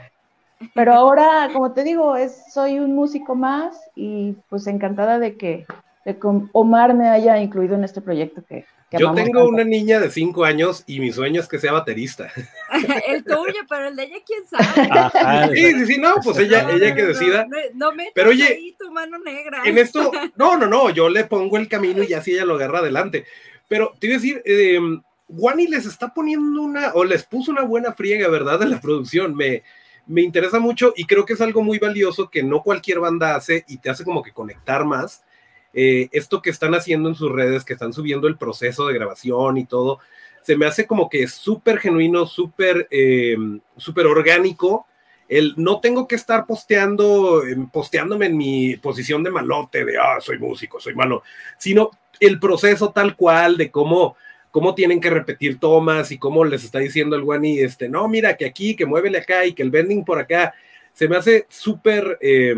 [0.74, 5.66] Pero ahora, como te digo, es, soy un músico más y pues encantada de que,
[6.08, 10.00] de que Omar me haya incluido en este proyecto que, que Yo tengo una niña
[10.00, 12.32] de cinco años y mi sueño es que sea baterista.
[13.10, 14.90] el tuyo, pero el de ella, quién sabe.
[14.90, 17.46] Ajá, sí, sí, sí, no, pues ella, no, ella que no, decida.
[17.46, 19.64] No, no me pero oye, ahí tu mano negra.
[19.66, 22.80] En esto, no, no, no, yo le pongo el camino y así ella lo agarra
[22.80, 23.26] adelante.
[23.68, 24.80] Pero te iba a decir, eh,
[25.28, 28.62] Wani les está poniendo una, o les puso una buena friega, ¿verdad?
[28.62, 29.36] En la producción.
[29.36, 29.64] Me,
[30.06, 33.66] me interesa mucho y creo que es algo muy valioso que no cualquier banda hace
[33.68, 35.26] y te hace como que conectar más.
[35.74, 39.58] Eh, esto que están haciendo en sus redes, que están subiendo el proceso de grabación
[39.58, 40.00] y todo,
[40.42, 43.36] se me hace como que súper genuino, súper eh,
[43.76, 44.88] súper orgánico.
[45.28, 50.40] El no tengo que estar posteando, posteándome en mi posición de malote, de ah, soy
[50.40, 51.22] músico, soy malo,
[51.58, 54.16] sino el proceso tal cual de cómo,
[54.52, 58.38] cómo tienen que repetir tomas y cómo les está diciendo el guani, este, no, mira
[58.38, 60.54] que aquí, que muévele acá y que el bending por acá,
[60.94, 62.56] se me hace súper eh,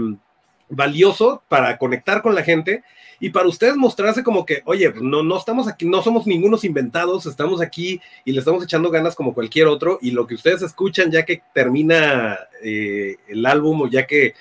[0.70, 2.84] valioso para conectar con la gente
[3.20, 7.26] y para ustedes mostrarse como que, oye, no, no estamos aquí, no somos ningunos inventados,
[7.26, 11.12] estamos aquí y le estamos echando ganas como cualquier otro y lo que ustedes escuchan
[11.12, 14.34] ya que termina eh, el álbum o ya que,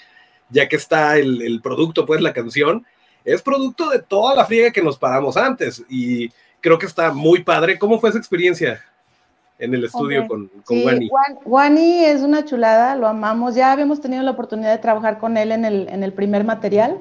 [0.50, 2.86] ya que está el, el, producto, pues la canción,
[3.24, 7.42] es producto de toda la friega que nos paramos antes y creo que está muy
[7.42, 7.78] padre.
[7.78, 8.80] ¿Cómo fue esa experiencia?
[9.58, 10.28] en el estudio okay.
[10.28, 11.10] con, con sí, Wani.
[11.44, 13.54] Wani es una chulada, lo amamos.
[13.54, 16.98] Ya habíamos tenido la oportunidad de trabajar con él en el, en el primer material,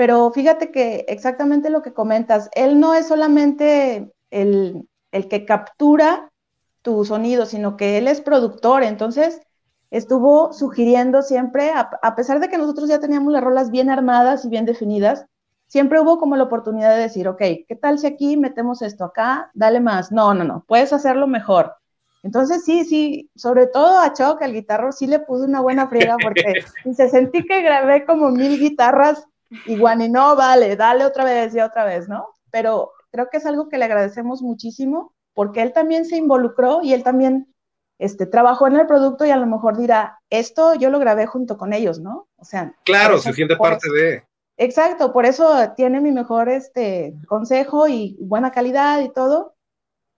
[0.00, 6.32] pero fíjate que exactamente lo que comentas, él no es solamente el, el que captura
[6.80, 9.42] tu sonido, sino que él es productor, entonces
[9.90, 14.42] estuvo sugiriendo siempre, a, a pesar de que nosotros ya teníamos las rolas bien armadas
[14.46, 15.26] y bien definidas,
[15.66, 19.50] siempre hubo como la oportunidad de decir, ok, ¿qué tal si aquí metemos esto acá?
[19.52, 20.10] Dale más.
[20.10, 21.74] No, no, no, puedes hacerlo mejor.
[22.22, 26.16] Entonces sí, sí, sobre todo a Choc, el guitarro, sí le puse una buena friega
[26.22, 26.54] porque
[26.96, 29.26] se sentí que grabé como mil guitarras
[29.66, 32.28] y Guani, no, vale, dale otra vez y otra vez, ¿no?
[32.50, 36.92] Pero creo que es algo que le agradecemos muchísimo porque él también se involucró y
[36.92, 37.54] él también
[37.98, 41.58] este, trabajó en el producto y a lo mejor dirá, esto yo lo grabé junto
[41.58, 42.28] con ellos, ¿no?
[42.36, 42.74] O sea.
[42.84, 43.94] Claro, se siente parte eso.
[43.94, 44.24] de.
[44.56, 49.54] Exacto, por eso tiene mi mejor este, consejo y buena calidad y todo.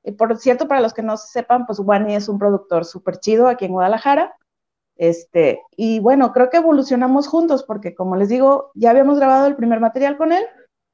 [0.04, 3.46] Y por cierto, para los que no sepan, pues Wani es un productor súper chido
[3.46, 4.34] aquí en Guadalajara.
[5.02, 9.56] Este, y bueno, creo que evolucionamos juntos porque, como les digo, ya habíamos grabado el
[9.56, 10.44] primer material con él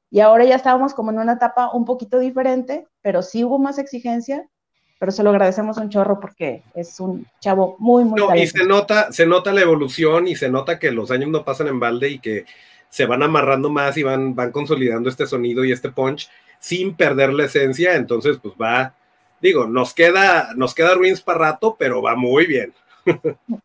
[0.09, 3.77] y ahora ya estábamos como en una etapa un poquito diferente, pero sí hubo más
[3.77, 4.49] exigencia.
[4.97, 8.65] pero se lo agradecemos un chorro porque es un chavo muy, muy no, Y se
[8.65, 12.09] nota, se nota la evolución y se nota que los años no pasan en balde
[12.09, 12.45] y que
[12.89, 17.31] se van amarrando más y van, van consolidando este sonido y este punch sin perder
[17.31, 17.93] la esencia.
[17.93, 18.95] Entonces, pues va,
[19.39, 22.73] digo, nos queda, nos queda Ruins para rato, pero va muy bien.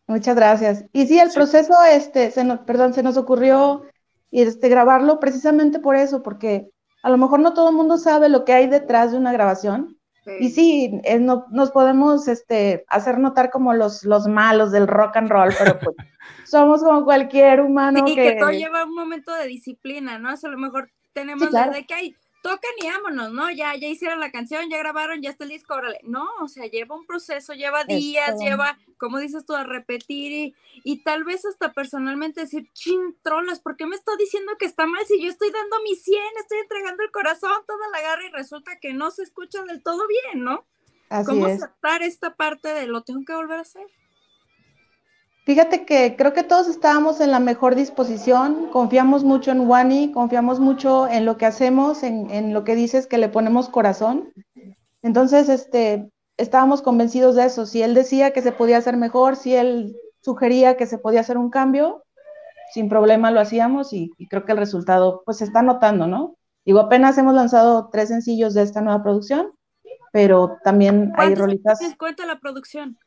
[0.07, 0.85] Muchas gracias.
[0.93, 3.83] Y sí, el proceso, este, se nos, perdón, se nos ocurrió
[4.31, 6.69] este, grabarlo precisamente por eso, porque
[7.03, 9.97] a lo mejor no todo el mundo sabe lo que hay detrás de una grabación.
[10.39, 15.29] Y sí, no, nos podemos este, hacer notar como los, los malos del rock and
[15.29, 15.95] roll, pero pues
[16.45, 18.03] somos como cualquier humano.
[18.07, 18.37] Y que...
[18.39, 20.29] todo lleva un momento de disciplina, ¿no?
[20.29, 23.49] a lo mejor tenemos la de que hay tocan y vámonos, ¿no?
[23.49, 25.99] Ya, ya hicieron la canción, ya grabaron, ya está el disco, órale.
[26.03, 30.55] No, o sea, lleva un proceso, lleva días, lleva, como dices tú, a repetir y,
[30.83, 34.85] y tal vez hasta personalmente decir, chin, trolas, ¿por qué me está diciendo que está
[34.85, 38.29] mal si yo estoy dando mi 100, estoy entregando el corazón, toda la garra y
[38.29, 40.67] resulta que no se escucha del todo bien, ¿no?
[41.25, 43.87] ¿Cómo aceptar esta parte de lo tengo que volver a hacer?
[45.45, 50.59] Fíjate que creo que todos estábamos en la mejor disposición, confiamos mucho en Wani, confiamos
[50.59, 54.33] mucho en lo que hacemos, en, lo que dices que le ponemos corazón.
[55.03, 57.67] Entonces, este, estábamos convencidos de eso.
[57.67, 61.37] Si él decía que se podía hacer mejor, si él sugería que se podía hacer
[61.37, 62.03] un cambio,
[62.73, 66.37] sin problema lo hacíamos y, creo que el resultado pues se está notando, ¿no?
[66.65, 69.51] Digo, apenas hemos lanzado tres sencillos de esta nueva producción,
[70.11, 71.79] pero también hay rolitas.
[71.99, 72.97] cuenta la producción?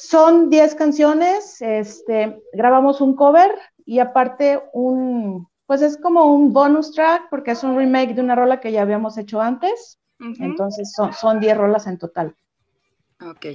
[0.00, 3.50] Son 10 canciones, este, grabamos un cover
[3.84, 8.36] y aparte un, pues es como un bonus track porque es un remake de una
[8.36, 9.98] rola que ya habíamos hecho antes.
[10.20, 12.36] Entonces son 10 rolas en total.
[13.20, 13.46] Ok.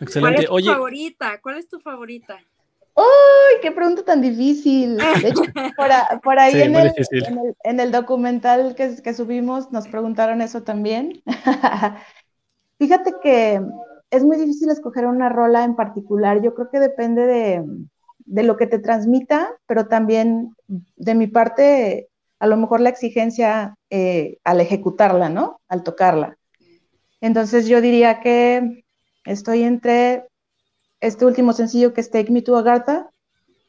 [0.00, 0.48] Excelente.
[0.48, 1.40] ¿Cuál es tu favorita?
[1.40, 2.36] ¿Cuál es tu favorita?
[2.96, 3.60] ¡Uy!
[3.62, 4.96] ¡Qué pregunta tan difícil!
[4.96, 5.42] De hecho,
[6.24, 6.92] por, ahí en, el,
[7.62, 11.22] en, el, documental que, que subimos nos preguntaron eso también.
[12.78, 13.62] Fíjate que
[14.10, 16.42] es muy difícil escoger una rola en particular.
[16.42, 22.46] Yo creo que depende de, lo que te transmita, pero también de mi parte, a
[22.46, 25.60] lo mejor la exigencia eh, al ejecutarla, ¿no?
[25.68, 26.36] Al tocarla.
[27.20, 28.84] Entonces yo diría que
[29.24, 30.28] estoy entre
[31.00, 33.10] este último sencillo que es Take Me to Agartha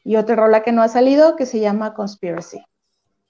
[0.04, 2.62] y otra rola que no ha salido que se llama Conspiracy.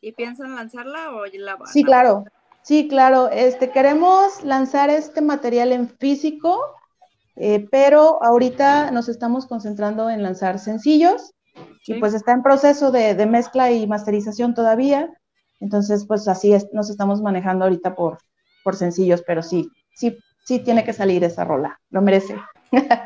[0.01, 2.25] ¿Y piensan lanzarla o la van Sí, claro.
[2.62, 3.29] Sí, claro.
[3.31, 6.61] Este, queremos lanzar este material en físico
[7.40, 11.35] eh, pero ahorita nos estamos concentrando en lanzar sencillos
[11.87, 15.09] y pues está en proceso de, mezcla y masterización todavía.
[15.61, 18.18] Entonces, pues así es, nos estamos manejando ahorita por,
[18.64, 22.37] por sencillos, pero sí, sí, sí tiene que salir esa rola, lo merece.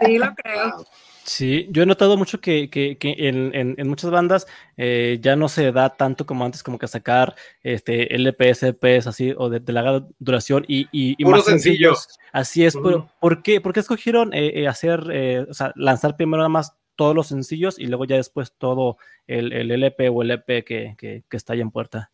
[0.05, 0.85] Sí, lo creo.
[1.25, 5.49] Sí, yo he notado mucho que, que, que en, en, muchas bandas eh, ya no
[5.49, 10.07] se da tanto como antes, como que sacar este LPS, LPs así, o de, larga
[10.19, 12.19] duración y, y, más sencillos.
[12.33, 15.01] Así es, pero ¿por qué, ¿por qué escogieron eh, eh, hacer,
[15.49, 19.53] o sea, lanzar primero nada más todos los sencillos y luego ya después todo el,
[19.53, 22.12] el LP o el EP que, que, que está ahí en puerta?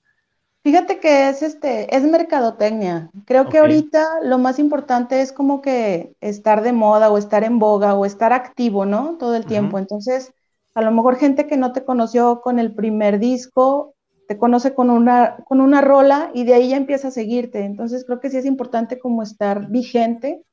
[0.69, 3.11] Fíjate que es este, es mercadotecnia.
[3.25, 7.59] Creo que ahorita lo más importante es como que estar de moda o estar en
[7.59, 9.17] boga o estar activo, ¿no?
[9.17, 9.79] Todo el tiempo.
[9.79, 10.31] Entonces,
[10.75, 13.95] a lo mejor gente que no te conoció con el primer disco,
[14.27, 17.65] te conoce con una, con una rola y de ahí ya empieza a seguirte.
[17.65, 20.45] Entonces, creo que sí es importante como estar vigente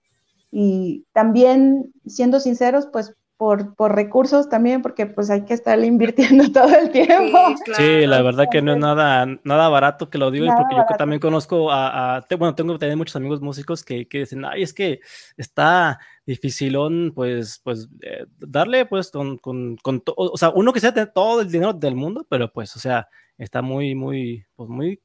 [0.50, 6.46] y también, siendo sinceros, pues por, por, recursos también, porque pues hay que estar invirtiendo
[6.54, 7.38] todo el tiempo.
[7.76, 11.20] Sí, la verdad que no es nada, nada barato que lo digo, porque yo también
[11.20, 15.00] conozco a, bueno, tengo también muchos amigos músicos que, que, dicen, ay, es que
[15.38, 20.92] está dificilón, pues, pues, eh, darle, pues, con, con, con o sea, uno que sea
[20.92, 25.02] de todo el dinero del mundo, pero pues, o sea, está muy, muy, pues, muy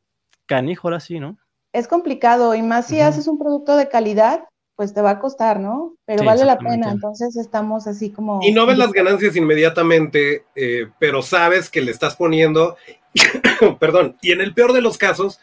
[0.47, 1.39] canijo ahora sí, ¿no?
[1.73, 4.45] Es complicado, y más si haces un producto de calidad,
[4.81, 5.93] pues te va a costar, ¿no?
[6.07, 8.41] Pero vale la pena, entonces estamos así como...
[8.43, 12.79] Y no ves las ganancias inmediatamente, eh, pero sabes que le estás poniendo,
[13.79, 15.39] perdón, y en el peor de los casos,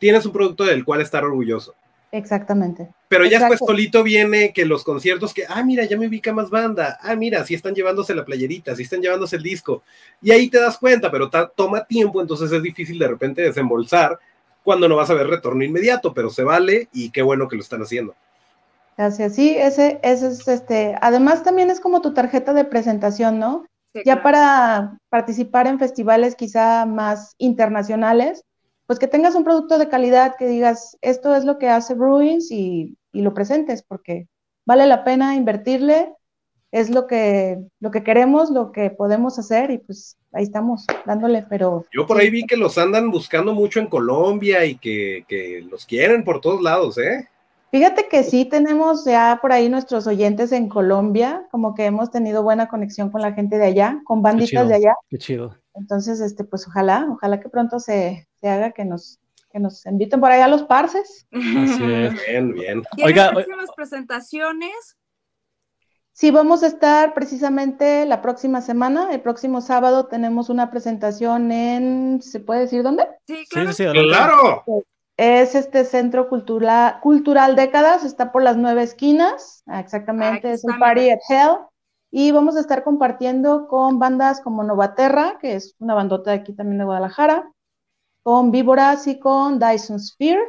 [0.00, 1.76] tienes un producto del cual estar orgulloso.
[2.10, 2.88] Exactamente.
[3.06, 6.50] Pero ya después solito viene que los conciertos que, ah, mira, ya me ubica más
[6.50, 9.84] banda, ah, mira, si están llevándose la playerita, si están llevándose el disco,
[10.20, 14.18] y ahí te das cuenta, pero toma tiempo, entonces es difícil de repente desembolsar
[14.64, 17.62] cuando no vas a ver retorno inmediato, pero se vale y qué bueno que lo
[17.62, 18.16] están haciendo.
[19.00, 19.34] Gracias.
[19.34, 20.94] Sí, ese, ese es este.
[21.00, 23.64] Además, también es como tu tarjeta de presentación, ¿no?
[24.04, 28.44] ya para participar en festivales quizá más internacionales,
[28.84, 32.52] pues que tengas un producto de calidad, que digas, esto es lo que hace Bruins
[32.52, 34.28] y, y lo presentes, porque
[34.66, 36.12] vale la pena invertirle,
[36.70, 41.46] es lo que, lo que queremos, lo que podemos hacer y pues ahí estamos dándole,
[41.48, 41.86] pero...
[41.90, 45.86] Yo por ahí vi que los andan buscando mucho en Colombia y que, que los
[45.86, 47.26] quieren por todos lados, ¿eh?
[47.70, 52.42] Fíjate que sí tenemos ya por ahí nuestros oyentes en Colombia, como que hemos tenido
[52.42, 54.94] buena conexión con la gente de allá, con banditas de allá.
[55.08, 55.56] Qué chido.
[55.74, 59.20] Entonces, este, pues ojalá, ojalá que pronto se, se haga que nos,
[59.52, 61.28] que nos inviten por allá a los parces.
[61.30, 62.26] Así es.
[62.26, 62.82] Bien, bien.
[63.04, 64.96] Oiga, próximas presentaciones?
[66.12, 72.20] Sí, vamos a estar precisamente la próxima semana, el próximo sábado tenemos una presentación en,
[72.20, 73.06] ¿se puede decir dónde?
[73.26, 73.72] Sí, claro.
[73.72, 74.64] Sí, sí, ¡Claro!
[75.22, 80.78] Es este centro cultural, cultural décadas, está por las nueve esquinas, exactamente, es el está,
[80.78, 81.58] Party at Hell.
[82.10, 86.54] Y vamos a estar compartiendo con bandas como Novaterra, que es una bandota de aquí
[86.54, 87.52] también de Guadalajara,
[88.22, 90.40] con Víboras y con Dyson Sphere.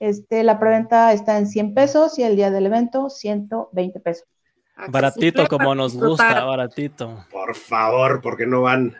[0.00, 4.28] Este, la preventa está en 100 pesos y el día del evento 120 pesos.
[4.76, 7.24] Baratito Accesible como nos gusta, baratito.
[7.30, 8.94] Por favor, porque no van.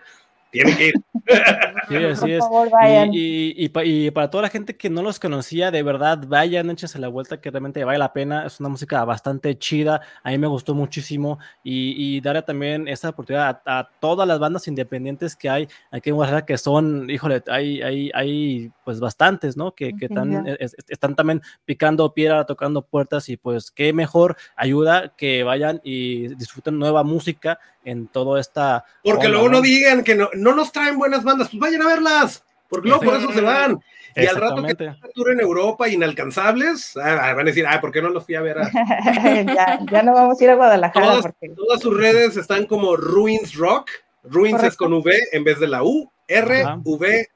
[0.50, 0.94] Tienen que ir.
[1.88, 2.38] Sí, así Por es.
[2.40, 3.10] favor, vayan.
[3.14, 3.18] Y,
[3.56, 6.98] y- y y para toda la gente que no los conocía, de verdad, vayan, échense
[6.98, 8.44] la vuelta, que realmente vale la pena.
[8.44, 10.02] Es una música bastante chida.
[10.22, 11.38] A mí me gustó muchísimo.
[11.64, 16.10] Y, y darle también esa oportunidad a, a todas las bandas independientes que hay aquí
[16.10, 19.74] en Guadalajara, que son, híjole, hay, hay, hay pues bastantes, ¿no?
[19.74, 23.28] Que, que están, es- están también picando piedra, tocando puertas.
[23.30, 28.84] Y pues qué mejor ayuda que vayan y disfruten nueva música en toda esta.
[29.02, 29.62] Porque onda, luego no ¿no?
[29.62, 32.44] digan que no, no nos traen buenas bandas, pues vayan a verlas.
[32.68, 33.80] Porque luego por eso se van.
[34.14, 34.74] Y al rato que
[35.14, 38.40] tour en Europa, inalcanzables, ah, van a decir, ah, ¿por qué no los fui a
[38.40, 38.58] ver?
[38.58, 38.70] a-?"
[39.44, 42.96] ya, ya no vamos a ir a Guadalajara Todas, porque todas sus redes están como
[42.96, 43.90] Ruins Rock.
[44.24, 46.10] Ruins es con V en vez de la U.
[46.26, 46.80] R, Ajá.
[46.84, 47.28] V,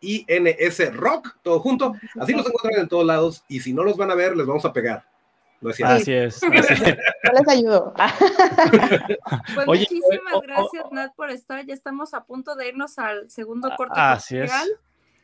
[0.00, 1.94] I, N, S, Rock, todo junto.
[2.20, 3.44] Así los encuentran en todos lados.
[3.48, 5.04] Y si no los van a ver, les vamos a pegar.
[5.72, 5.94] Cierto.
[5.94, 6.42] Así es.
[6.44, 6.80] así es.
[7.24, 7.94] yo les ayudo.
[9.54, 11.64] Pues Oye, muchísimas gracias, Nat, por estar.
[11.66, 14.52] Ya estamos a punto de irnos al segundo corte Ah, Así es.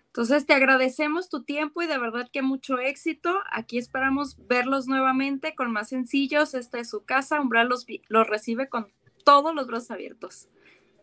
[0.08, 3.34] Entonces, te agradecemos tu tiempo y de verdad que mucho éxito.
[3.50, 6.54] Aquí esperamos verlos nuevamente con más sencillos.
[6.54, 7.40] Esta es su casa.
[7.40, 8.92] Umbral los, vi- los recibe con
[9.24, 10.48] todos los brazos abiertos.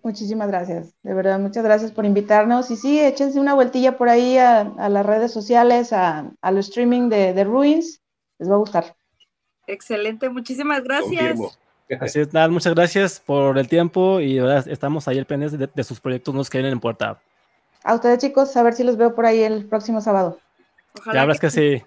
[0.03, 2.71] Muchísimas gracias, de verdad, muchas gracias por invitarnos.
[2.71, 7.09] Y sí, échense una vueltilla por ahí a, a las redes sociales, a, al streaming
[7.09, 8.01] de, de Ruins,
[8.39, 8.95] les va a gustar.
[9.67, 11.37] Excelente, muchísimas gracias.
[11.37, 11.51] Confirmo.
[11.99, 15.57] Así es, nada, muchas gracias por el tiempo y de verdad estamos ahí al pendiente
[15.57, 17.19] de, de sus proyectos nuevos que vienen en puerta.
[17.83, 20.39] A ustedes chicos, a ver si los veo por ahí el próximo sábado.
[20.99, 21.83] Ojalá Ya verás que sí.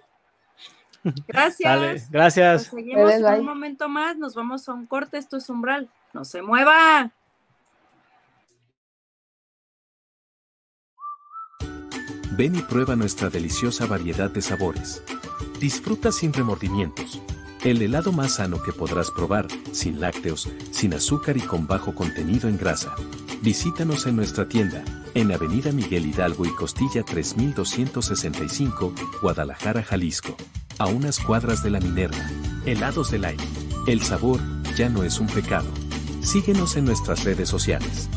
[1.28, 1.72] Gracias.
[1.72, 2.62] Dale, Pues gracias.
[2.64, 3.40] seguimos Bye, en bye.
[3.40, 4.16] un momento más.
[4.16, 5.18] Nos vamos a un corte.
[5.18, 5.88] Esto es Umbral.
[6.12, 7.10] No se mueva.
[12.37, 15.02] Ven y prueba nuestra deliciosa variedad de sabores.
[15.60, 17.22] Disfruta sin remordimientos.
[17.64, 22.46] El helado más sano que podrás probar, sin lácteos, sin azúcar y con bajo contenido
[22.46, 22.94] en grasa.
[23.40, 30.37] Visítanos en nuestra tienda, en Avenida Miguel Hidalgo y Costilla 3265, Guadalajara, Jalisco.
[30.79, 32.31] A unas cuadras de la Minerva.
[32.66, 33.44] Helados del aire.
[33.87, 34.40] El sabor
[34.77, 35.68] ya no es un pecado.
[36.20, 38.11] Síguenos en nuestras redes sociales.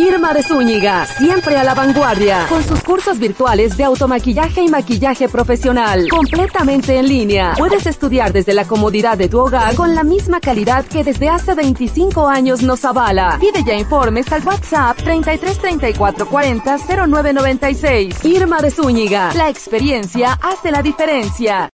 [0.00, 5.28] Irma de Zúñiga, siempre a la vanguardia, con sus cursos virtuales de automaquillaje y maquillaje
[5.28, 7.52] profesional, completamente en línea.
[7.58, 11.54] Puedes estudiar desde la comodidad de tu hogar con la misma calidad que desde hace
[11.54, 13.36] 25 años nos avala.
[13.38, 18.24] Pide ya informes al WhatsApp 33 34 40 0996.
[18.24, 21.68] Irma de Zúñiga, la experiencia hace la diferencia.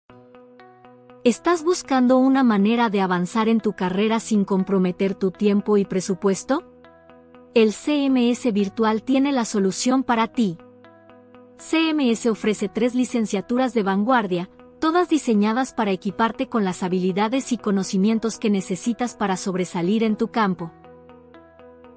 [1.25, 6.72] ¿Estás buscando una manera de avanzar en tu carrera sin comprometer tu tiempo y presupuesto?
[7.55, 10.57] El CMS Virtual tiene la solución para ti.
[11.59, 14.49] CMS ofrece tres licenciaturas de vanguardia,
[14.79, 20.29] todas diseñadas para equiparte con las habilidades y conocimientos que necesitas para sobresalir en tu
[20.29, 20.71] campo.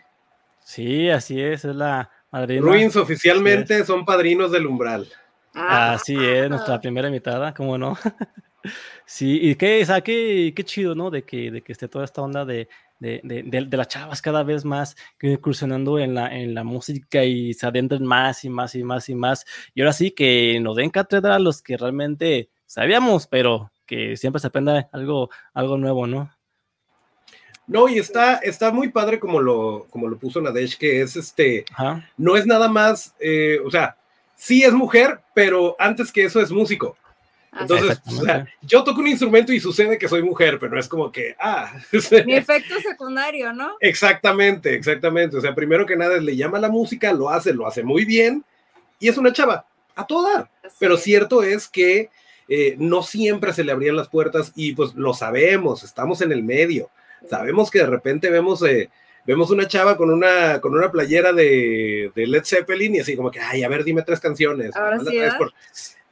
[0.66, 5.08] Sí, así es, es la Ruins oficialmente son padrinos del umbral.
[5.60, 5.94] Ah.
[5.94, 7.98] Así es, nuestra primera invitada, ¿cómo no?
[9.06, 11.10] sí, y qué, o qué, qué, chido, ¿no?
[11.10, 14.66] De que, de que esté toda esta onda de, de, de, las chavas cada vez
[14.66, 19.10] más incursionando en la, en la música y se adentren más y más y más
[19.10, 19.46] y más.
[19.74, 24.40] Y ahora sí que nos den cátedra a los que realmente sabíamos, pero que siempre
[24.40, 26.32] se aprenda algo, algo nuevo, ¿no?
[27.66, 31.66] No, y está, está muy padre como lo, como lo puso Nadesh, que es este,
[32.16, 33.98] no es nada más, eh, o sea,
[34.38, 36.96] sí es mujer, pero antes que eso es músico.
[37.60, 40.88] Entonces, o sea, yo toco un instrumento y sucede que soy mujer, pero no es
[40.88, 41.74] como que, ah.
[42.26, 43.76] Mi efecto secundario, ¿no?
[43.80, 45.38] Exactamente, exactamente.
[45.38, 48.46] O sea, primero que nada le llama la música, lo hace, lo hace muy bien
[49.00, 49.66] y es una chava,
[49.96, 50.50] a todo dar.
[50.80, 52.10] Pero cierto es que
[52.48, 56.44] eh, no siempre se le abrían las puertas y pues lo sabemos, estamos en el
[56.44, 56.90] medio.
[57.30, 58.90] Sabemos que de repente vemos, eh,
[59.28, 63.30] vemos una chava con una, con una playera de, de, Led Zeppelin y así como
[63.30, 64.76] que, ay, a ver, dime tres canciones.
[64.76, 65.20] Ahora sí,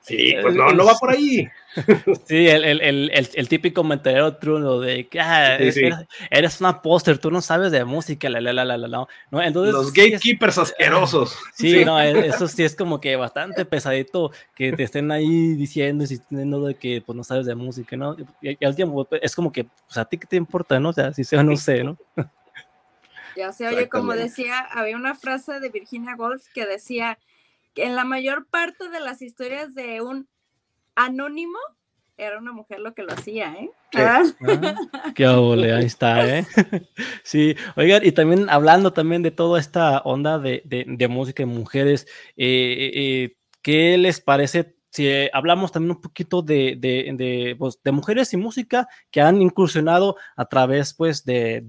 [0.06, 1.48] Sí, pues no, no va por ahí.
[2.26, 7.30] Sí, el, el, el, el típico mentalero truno de que ah, Eres, una póster, tú
[7.30, 9.08] no sabes de música, la, la, la, la, la, no.
[9.42, 11.36] Entonces, Los gatekeepers asquerosos.
[11.54, 16.06] Sí, no, e, eso sí es como que bastante pesadito que te estén ahí diciendo
[16.06, 18.16] y diciendo de que pues no sabes de música, ¿no?
[18.42, 20.90] Y, al tiempo pues, es como que, pues a ti qué te importa, ¿no?
[20.90, 21.98] O sea, si sea no sé, ¿no?
[23.36, 27.20] Ya se oye, como decía, había una frase de Virginia Woolf que decía
[27.76, 30.28] en la mayor parte de las historias de un
[30.96, 31.60] anónimo
[32.18, 33.70] era una mujer lo que lo hacía, ¿eh?
[33.94, 34.24] Ah.
[34.94, 36.46] Ah, qué ole, ahí está, ¿eh?
[37.24, 42.08] sí, oigan, y también hablando también de toda esta onda de, de, música de mujeres,
[42.38, 48.32] eh, eh, ¿qué les parece si hablamos también un poquito de, de, pues, de, mujeres
[48.34, 51.62] y música que han incursionado a través pues de,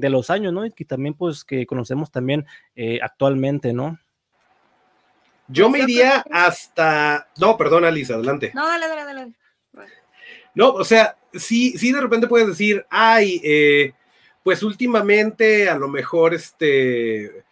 [0.00, 0.64] los años, ¿no?
[0.64, 3.98] Y que también pues que conocemos también eh, actualmente, ¿no?
[5.46, 7.28] Yo me iría hasta.
[7.38, 8.50] No, perdón, Alice, adelante.
[8.54, 9.32] No, dale, dale, dale.
[10.54, 13.92] No, o sea, sí, sí, de repente puedes decir, ay, eh,
[14.42, 17.44] pues últimamente a lo mejor este,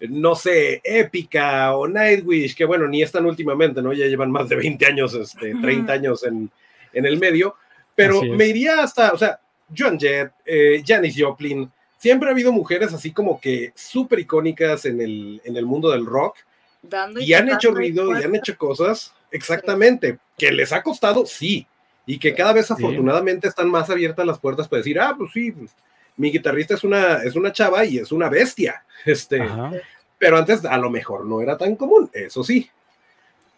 [0.00, 3.92] no sé, Épica o Nightwish, que bueno, ni están últimamente, ¿no?
[3.92, 6.50] Ya llevan más de 20 años, este, 30 años en,
[6.92, 7.56] en el medio,
[7.94, 9.40] pero me iría hasta, o sea,
[9.76, 15.00] Joan Jett, eh, Janis Joplin, siempre ha habido mujeres así como que súper icónicas en
[15.00, 16.36] el, en el mundo del rock
[17.18, 21.66] y, han hecho ruido y han hecho cosas, exactamente, que les ha costado, sí,
[22.06, 25.50] y que cada vez afortunadamente están más abiertas las puertas para decir, ah, pues sí,
[25.50, 25.72] pues,
[26.18, 29.42] mi guitarrista es una, es una chava y es una bestia, este,
[30.18, 32.68] pero antes a lo mejor no era tan común, eso sí.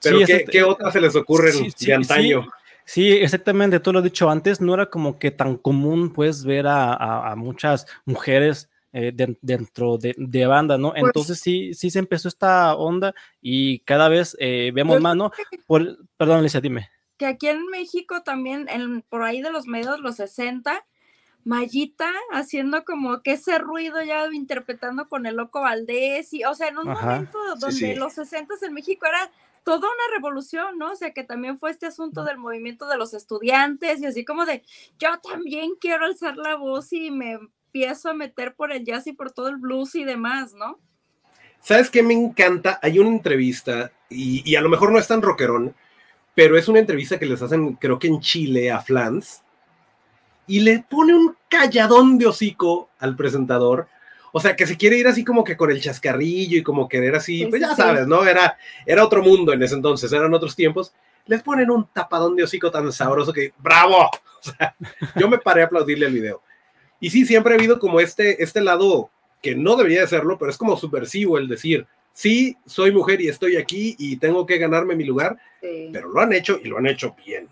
[0.03, 0.19] Pero
[0.51, 2.47] ¿qué, otras se les ocurren de antaño?
[2.85, 6.67] Sí, exactamente, tú lo has dicho antes, no era como que tan común pues ver
[6.67, 10.91] a, a muchas mujeres eh, dentro de, de, banda, ¿no?
[10.91, 15.31] Pues Entonces sí, sí se empezó esta onda y cada vez eh, vemos más, ¿no?
[15.69, 16.91] Por, perdón, Alicia, dime.
[17.17, 20.85] Que aquí en México también, en, por ahí de los medios, los 60,
[21.45, 26.69] Mayita haciendo como que ese ruido ya interpretando con el Loco Valdés, y, o sea,
[26.69, 29.31] en un momento donde los 60 en México era
[29.65, 30.93] toda una revolución, ¿no?
[30.93, 34.47] O sea, que también fue este asunto del movimiento de los estudiantes y así como
[34.47, 34.63] de,
[34.99, 39.13] yo también quiero alzar la voz y me empiezo a meter por el jazz y
[39.13, 40.79] por todo el blues y demás, ¿no?
[41.61, 42.79] ¿Sabes qué me encanta?
[42.83, 45.75] Hay una entrevista, y, a lo mejor no es tan rockerón,
[46.35, 49.43] pero es una entrevista que les hacen, creo que en Chile, a Flans,
[50.47, 53.89] y le pone un calladón de hocico al presentador.
[54.33, 57.17] O sea, que se quiere ir así como que con el chascarrillo y como querer
[57.17, 58.25] así, pues ya sabes, ¿no?
[58.25, 60.93] Era, era otro mundo en ese entonces, eran otros tiempos.
[61.27, 64.09] Les ponen un tapadón de hocico tan sabroso que, ¡bravo!
[64.41, 64.75] O sea,
[65.17, 66.43] yo me paré a aplaudirle el video.
[66.99, 69.11] Y sí, siempre ha habido como este, este lado
[69.43, 73.29] que no debería de serlo, pero es como subversivo el decir, sí, soy mujer y
[73.29, 76.87] estoy aquí y tengo que ganarme mi lugar, pero lo han hecho y lo han
[76.87, 77.49] hecho bien.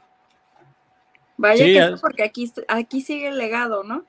[1.38, 4.04] Vaya que eso porque aquí, aquí sigue el legado, ¿no?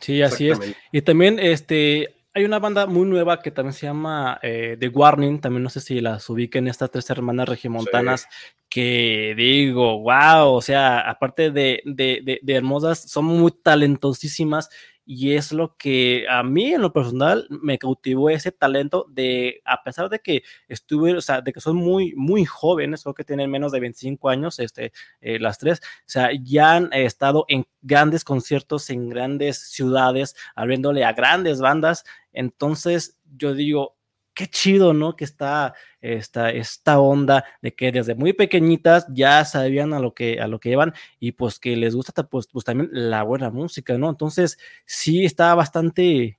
[0.00, 0.58] Sí, así es.
[0.90, 5.40] Y también este, hay una banda muy nueva que también se llama eh, The Warning,
[5.40, 8.26] también no sé si las ubiquen estas tres hermanas regimontanas,
[8.68, 14.70] que digo, wow, o sea, aparte de, de, de, hermosas, son muy talentosísimas
[15.04, 19.82] y es lo que a mí en lo personal me cautivó ese talento de, a
[19.82, 23.50] pesar de que estuve, o sea, de que son muy, muy jóvenes, creo que tienen
[23.50, 28.24] menos de 25 años, este, eh, las tres, o sea, ya han estado en grandes
[28.24, 33.96] conciertos en grandes ciudades, abriéndole a grandes bandas, entonces yo digo,
[34.34, 35.16] qué chido, ¿no?
[35.16, 40.40] Que está esta, esta onda de que desde muy pequeñitas ya sabían a lo que,
[40.40, 43.96] a lo que llevan y pues que les gusta pues, pues también la buena música,
[43.98, 44.10] ¿no?
[44.10, 46.38] Entonces sí está bastante,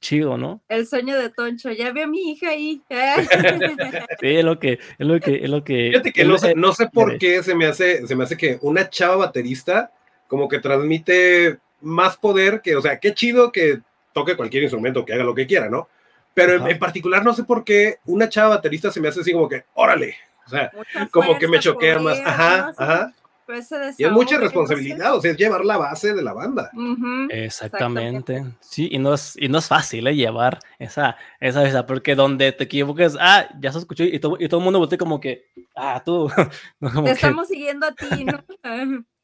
[0.00, 0.62] chido, ¿no?
[0.68, 2.80] El sueño de Toncho, ya vi a mi hija ahí.
[4.20, 5.88] sí, es lo que, es lo que, es lo que.
[5.90, 8.58] Fíjate que no sé, no sé por qué se me hace, se me hace que
[8.62, 9.92] una chava baterista
[10.26, 13.80] como que transmite más poder que, o sea, qué chido que
[14.12, 15.88] toque cualquier instrumento, que haga lo que quiera, ¿no?
[16.38, 19.48] Pero en, particular no sé por qué una chava baterista se me hace así como
[19.48, 20.14] que, órale,
[20.46, 20.70] o sea,
[21.10, 22.20] como que me choquea más.
[22.24, 23.12] Ajá, ajá.
[23.44, 26.70] Pues y es mucha responsabilidad, o sea, es llevar la base de la banda.
[27.30, 28.44] Exactamente.
[28.60, 30.14] Sí, y no es, y no es fácil ¿eh?
[30.14, 34.48] llevar esa, esa, esa, porque donde te equivoques, ah, ya se escuchó, y todo, y
[34.48, 36.30] todo el mundo voltea como que, ah, tú.
[37.04, 38.44] te estamos siguiendo a ti, ¿no?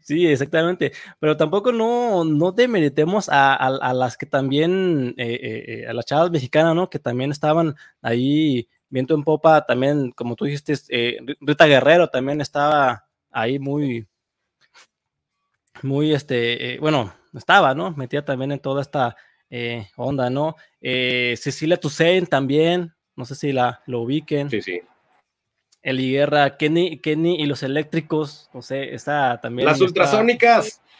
[0.00, 0.92] Sí, exactamente.
[1.18, 6.06] Pero tampoco no, no demeritemos a, a, las que también, eh, eh, eh, a las
[6.06, 6.90] chavas mexicanas, ¿no?
[6.90, 10.74] Que también estaban ahí viento en popa, también, como tú dijiste,
[11.40, 14.06] Rita Guerrero también estaba ahí muy,
[15.82, 17.92] muy, este, bueno, estaba, ¿no?
[17.92, 19.16] Metía también en toda esta
[19.96, 20.56] onda, ¿no?
[20.80, 24.50] Cecilia Toussaint también, no sé si la lo ubiquen.
[24.50, 24.82] Sí, sí.
[25.82, 29.66] Eli Guerra, Kenny, Kenny y los eléctricos, no sé, está también.
[29.66, 30.80] Las ultrasónicas.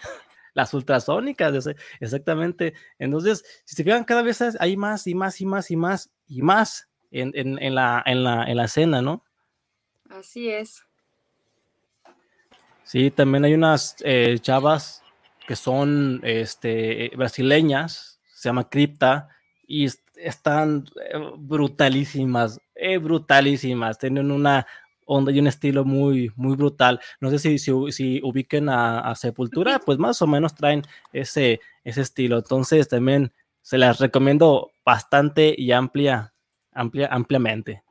[0.54, 1.66] Las ultrasónicas,
[1.98, 2.74] exactamente.
[2.98, 6.42] Entonces, si se fijan, cada vez hay más y más y más y más y
[6.42, 9.24] más en, en, la, en, la, en la escena, ¿no?
[10.10, 10.84] Así es.
[12.84, 15.02] Sí, también hay unas eh, chavas
[15.46, 19.28] que son este, brasileñas, se llama Cripta,
[19.66, 19.88] y
[20.22, 24.66] están eh, brutalísimas, eh, brutalísimas, tienen una
[25.04, 27.00] onda y un estilo muy, muy brutal.
[27.20, 32.38] No sé si, si, ubiquen a, Sepultura, pues más o menos traen ese, ese estilo.
[32.38, 36.32] Entonces también se las recomiendo bastante y amplia,
[36.72, 37.82] amplia, ampliamente.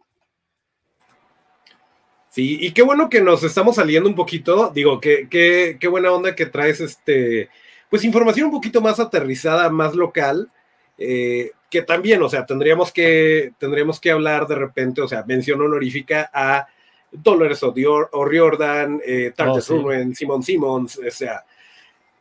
[2.30, 4.72] Sí, y qué bueno que nos estamos saliendo un poquito.
[4.74, 7.50] Digo, qué, qué, qué buena onda que traes este,
[7.90, 10.50] pues información un poquito más aterrizada, más local.
[10.98, 15.62] Eh, que también, o sea, tendríamos que, tendríamos que hablar de repente, o sea, mención
[15.62, 16.68] honorífica a
[17.10, 21.46] Dolores O'Riordan, eh, oh, Simon Simmons, o sea,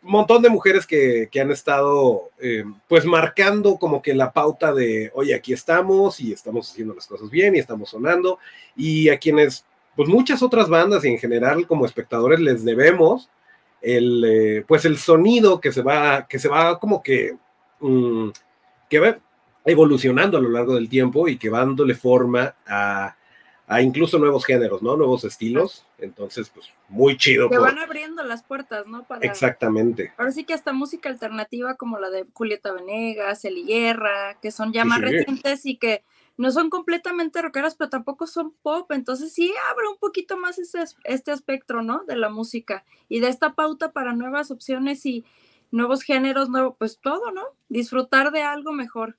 [0.03, 4.73] un montón de mujeres que, que han estado, eh, pues, marcando como que la pauta
[4.73, 8.39] de, oye, aquí estamos y estamos haciendo las cosas bien y estamos sonando,
[8.77, 9.65] y a quienes,
[9.97, 13.29] pues, muchas otras bandas y en general como espectadores les debemos
[13.83, 17.37] el, eh, pues, el sonido que se va, que se va como que,
[17.81, 18.29] mm,
[18.89, 19.19] que va
[19.65, 23.17] evolucionando a lo largo del tiempo y que va dándole forma a,
[23.81, 24.97] incluso nuevos géneros, ¿no?
[24.97, 25.87] Nuevos estilos.
[25.99, 27.49] Entonces, pues muy chido.
[27.49, 29.07] Que van abriendo las puertas, ¿no?
[29.21, 30.13] Exactamente.
[30.17, 34.73] Ahora sí que hasta música alternativa como la de Julieta Venegas, Eli Guerra, que son
[34.73, 36.03] ya más recientes y que
[36.37, 38.91] no son completamente rockeras, pero tampoco son pop.
[38.93, 42.03] Entonces sí abre un poquito más este, este espectro, ¿no?
[42.05, 45.25] De la música y de esta pauta para nuevas opciones y
[45.71, 47.43] nuevos géneros, nuevo, pues todo, ¿no?
[47.69, 49.17] Disfrutar de algo mejor.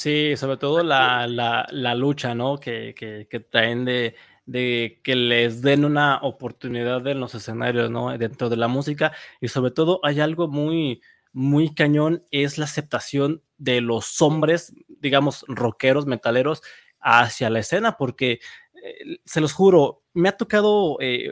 [0.00, 2.58] Sí, sobre todo la, la, lucha, ¿no?
[2.58, 4.14] Que, que, traen de,
[4.46, 8.16] de, que les den una oportunidad en los escenarios, ¿no?
[8.16, 9.12] Dentro de la música.
[9.42, 11.02] Y sobre todo hay algo muy,
[11.34, 16.62] muy cañón, es la aceptación de los hombres, digamos, rockeros, metaleros,
[16.98, 18.40] hacia la escena, porque
[18.82, 21.30] eh, se los juro, me ha tocado eh,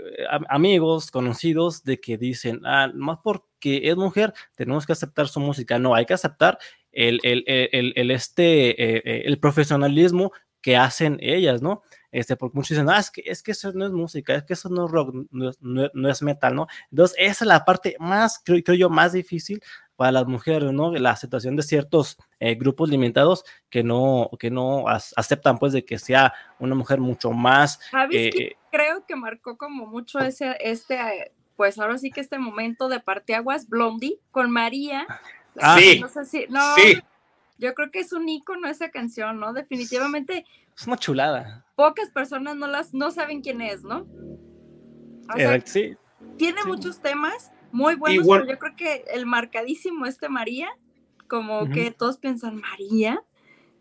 [0.50, 5.78] amigos, conocidos, de que dicen, ah, más porque es mujer, tenemos que aceptar su música.
[5.78, 6.58] No, hay que aceptar
[6.92, 11.82] el, el, este, eh, eh, el profesionalismo que hacen ellas, ¿no?
[12.10, 14.54] Este, porque muchos dicen, ah, es que, es que eso no es música, es que
[14.54, 16.66] eso no es rock, no, es metal, ¿no?
[16.90, 19.62] Entonces, esa es la parte más, creo, creo, yo, más difícil
[19.94, 20.92] para las mujeres, ¿no?
[20.92, 25.98] La aceptación de ciertos eh, grupos limitados que no, que no aceptan, pues, de que
[25.98, 27.80] sea una mujer mucho más...
[27.90, 28.32] ¿Sabes
[28.70, 33.68] creo que marcó como mucho ese, este, pues ahora sí que este momento de parteaguas,
[33.68, 35.06] Blondie, con María,
[35.60, 36.46] Ah, sí.
[36.48, 36.60] No,
[37.58, 39.52] Yo creo que es un icono esa canción, ¿no?
[39.52, 40.46] Definitivamente.
[40.76, 41.64] Es una chulada.
[41.74, 44.06] Pocas personas no las no saben quién es, ¿no?
[45.64, 45.96] sí.
[46.36, 50.68] Tiene muchos temas muy buenos, pero yo creo que el marcadísimo este María,
[51.26, 53.22] como que todos piensan María,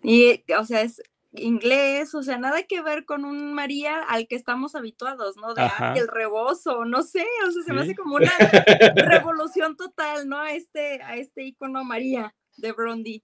[0.04, 1.02] y o sea, es
[1.40, 5.54] inglés, o sea, nada que ver con un María al que estamos habituados, ¿no?
[5.54, 8.32] De el rebozo, no sé, o sea, se me hace como una
[8.96, 10.40] revolución total, ¿no?
[10.40, 13.24] A este, a este icono María de Brondi.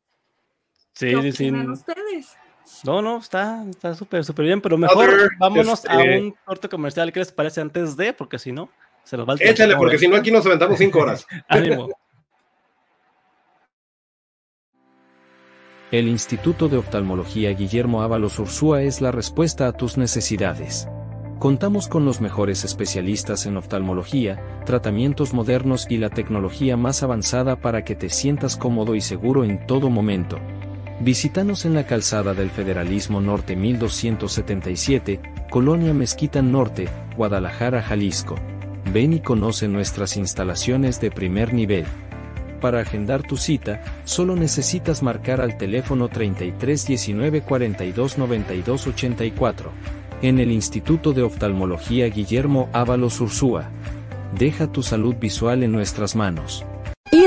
[0.93, 1.51] Sí, sí, sí.
[1.51, 2.37] ustedes?
[2.83, 7.19] No, no, está súper, súper bien, pero mejor vámonos a este un corte comercial, ¿qué
[7.19, 8.13] les parece antes de?
[8.13, 8.69] Porque si no,
[9.03, 11.25] se nos va el Échale, porque si no aquí nos aventamos cinco horas.
[11.47, 11.89] Ánimo.
[15.93, 20.87] El Instituto de Oftalmología Guillermo Ábalos Ursúa es la respuesta a tus necesidades.
[21.37, 27.83] Contamos con los mejores especialistas en oftalmología, tratamientos modernos y la tecnología más avanzada para
[27.83, 30.39] que te sientas cómodo y seguro en todo momento.
[30.99, 35.19] Visítanos en la calzada del Federalismo Norte 1277,
[35.51, 38.33] Colonia Mezquita Norte, Guadalajara, Jalisco.
[38.91, 41.85] Ven y conoce nuestras instalaciones de primer nivel.
[42.63, 49.69] Para agendar tu cita, solo necesitas marcar al teléfono 33 19 42 92 84
[50.21, 53.65] en el Instituto de Oftalmología Guillermo Ábalos Ursúa.
[54.39, 56.65] Deja tu salud visual en nuestras manos.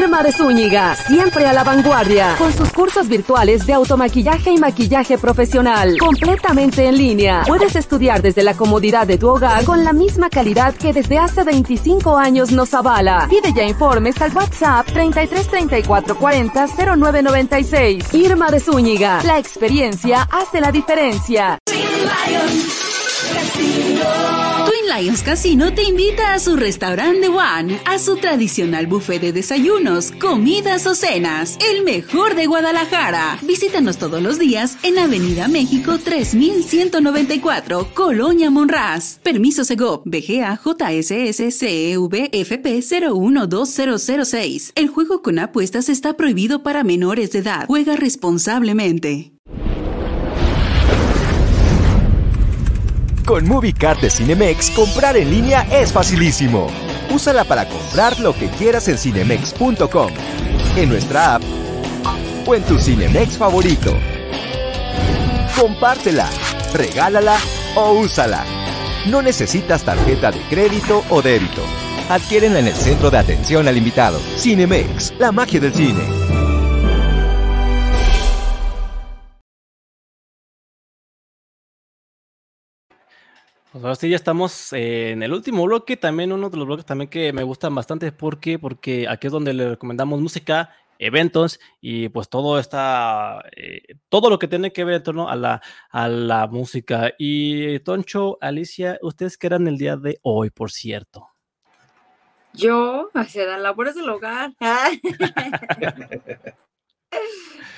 [0.06, 5.18] Irma de Zúñiga, siempre a la vanguardia, con sus cursos virtuales de automaquillaje y maquillaje
[5.18, 7.42] profesional, completamente en línea.
[7.44, 11.42] Puedes estudiar desde la comodidad de tu hogar con la misma calidad que desde hace
[11.42, 13.26] 25 años nos avala.
[13.28, 18.14] Pide ya informes al WhatsApp 33 34 40 0996.
[18.14, 21.58] Irma de Zúñiga, la experiencia hace la diferencia.
[24.96, 30.86] Lions Casino te invita a su restaurante One, a su tradicional buffet de desayunos, comidas
[30.86, 33.38] o cenas, el mejor de Guadalajara.
[33.42, 39.18] Visítanos todos los días en Avenida México 3194, Colonia Monraz.
[39.22, 44.72] Permiso Segov, BGA JSS CEV FP 012006.
[44.76, 47.66] El juego con apuestas está prohibido para menores de edad.
[47.66, 49.32] Juega responsablemente.
[53.26, 56.68] Con MovieCard de Cinemex, comprar en línea es facilísimo.
[57.10, 60.12] Úsala para comprar lo que quieras en cinemex.com,
[60.76, 61.42] en nuestra app
[62.46, 63.92] o en tu Cinemex favorito.
[65.60, 66.30] Compártela,
[66.72, 67.36] regálala
[67.74, 68.44] o úsala.
[69.06, 71.62] No necesitas tarjeta de crédito o débito.
[72.08, 74.20] Adquiérenla en el centro de atención al invitado.
[74.36, 76.15] Cinemex, la magia del cine.
[83.76, 86.86] Pues ahora sí ya estamos eh, en el último bloque, también uno de los bloques
[86.86, 92.08] también que me gustan bastante, porque porque aquí es donde le recomendamos música, eventos y
[92.08, 95.60] pues todo está, eh, todo lo que tiene que ver en torno a la,
[95.90, 97.12] a la música.
[97.18, 101.28] Y Toncho, Alicia, ¿ustedes qué eran el día de hoy, por cierto?
[102.54, 104.54] Yo, hacia las labores del hogar.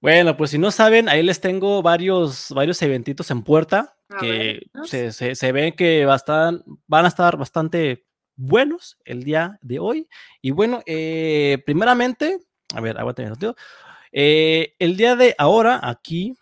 [0.00, 5.12] Bueno, pues si no saben, ahí les tengo varios, varios eventitos en puerta que se,
[5.12, 10.08] se, se, ven que bastan, van a estar bastante buenos el día de hoy.
[10.40, 12.38] Y bueno, eh, primeramente,
[12.74, 13.54] a ver, aguántame un
[14.12, 16.34] eh, el día de ahora aquí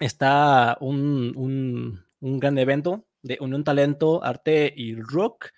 [0.00, 5.50] está un, un, un gran evento de Unión Talento, Arte y Rock.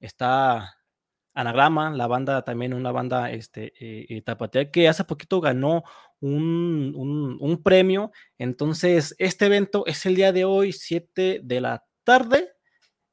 [0.00, 0.76] Está
[1.34, 5.84] Anagrama, la banda también, una banda este, eh, que hace poquito ganó
[6.22, 8.12] un, un, un, premio.
[8.38, 12.52] Entonces, este evento es el día de hoy, 7 de la tarde,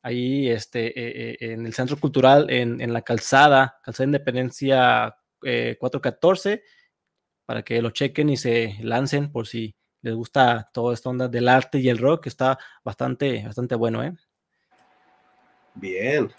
[0.01, 6.53] ahí este, eh, eh, en el Centro Cultural, en, en, la calzada, Calzada Independencia 414,
[6.53, 6.63] eh,
[7.45, 11.49] para que lo chequen y se lancen por si les gusta toda esta onda del
[11.49, 14.13] arte y el rock, está bastante, bastante bueno, ¿eh?
[15.73, 16.31] Bien,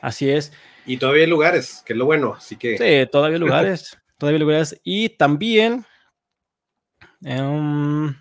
[0.00, 0.52] Así es.
[0.86, 2.78] Y todavía hay lugares, que es lo bueno, así que.
[2.78, 4.80] Sí, todavía hay lugares, todavía hay lugares.
[4.84, 5.86] Y también.
[7.22, 8.14] Um,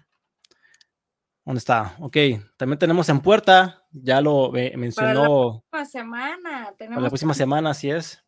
[1.48, 1.96] ¿Dónde está?
[2.00, 2.18] Ok,
[2.58, 5.64] también tenemos en puerta, ya lo eh, mencionó.
[5.70, 6.74] Para la próxima semana.
[6.78, 8.22] Tenemos para la próxima semana, así es.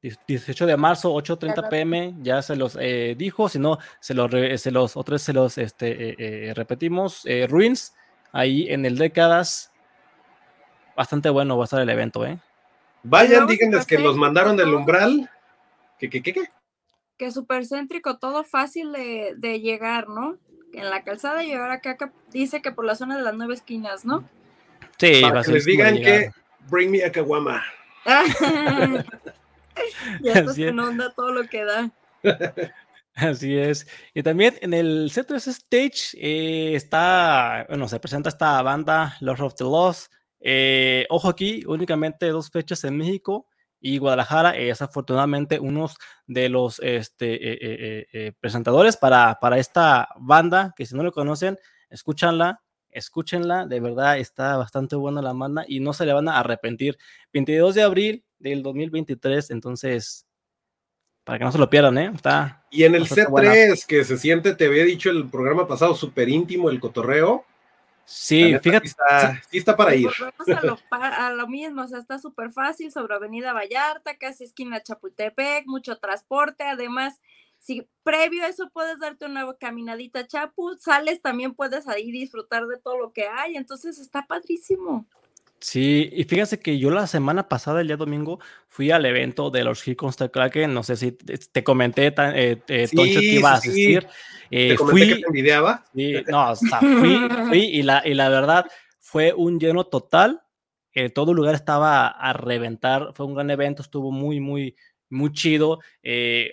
[0.00, 4.30] 18 de marzo, 8.30 pm, ya se los eh, dijo, si no, se los,
[4.60, 7.26] se los, otros se los este, eh, eh repetimos.
[7.48, 7.94] Ruins,
[8.32, 9.70] ahí en el décadas,
[10.96, 12.38] bastante bueno va a estar el evento, ¿eh?
[13.02, 15.30] Vayan, díganles que los mandaron del umbral.
[15.98, 16.48] ¿Qué, qué, qué, qué?
[17.16, 20.38] Que súper céntrico, todo fácil de, de, llegar, ¿no?
[20.72, 23.54] En la calzada y ahora acá, acá, dice que por la zona de las nueve
[23.54, 24.28] esquinas, ¿no?
[24.98, 26.30] Sí, Para que les digan que
[26.68, 27.62] bring me a Caguama.
[30.22, 31.90] ya estás en onda todo lo que da.
[33.14, 33.86] Así es.
[34.12, 39.54] Y también en el C3 Stage eh, está, bueno, se presenta esta banda, Lord of
[39.54, 43.46] the Lost, eh, ojo aquí, únicamente dos fechas en México
[43.80, 45.88] y Guadalajara es afortunadamente uno
[46.26, 51.12] de los este, eh, eh, eh, presentadores para, para esta banda, que si no lo
[51.12, 51.58] conocen,
[51.90, 56.38] escúchanla, escúchenla, de verdad está bastante buena la banda y no se le van a
[56.38, 56.96] arrepentir.
[57.32, 60.26] 22 de abril del 2023, entonces,
[61.24, 62.10] para que no se lo pierdan, ¿eh?
[62.14, 63.52] Está y en el C3, buena.
[63.86, 67.44] que se siente, te había dicho el programa pasado, súper íntimo, el cotorreo
[68.06, 68.88] Sí, fíjate.
[68.88, 70.08] Sí está, sí está para ir.
[70.08, 74.80] A lo, a lo, mismo, o sea, está súper fácil sobre Avenida Vallarta, casi esquina
[74.80, 77.20] Chapultepec, mucho transporte, además
[77.58, 82.78] si previo a eso puedes darte una caminadita chapu, sales, también puedes ahí disfrutar de
[82.78, 85.04] todo lo que hay, entonces está padrísimo.
[85.60, 89.64] Sí, y fíjense que yo la semana pasada, el día domingo, fui al evento de
[89.64, 90.72] los Hit Consta Kraken.
[90.72, 94.06] No sé si te, comenté, eh, eh, Toncho, que iba a asistir.
[94.50, 95.84] Eh, fui, que te envidiaba?
[96.28, 98.66] no, o sea, fui, fui y, la, y la verdad
[99.00, 100.42] fue un lleno total.
[101.14, 103.12] todo el lugar estaba a reventar.
[103.14, 104.76] Fue un gran evento, estuvo muy, muy,
[105.08, 105.80] muy chido.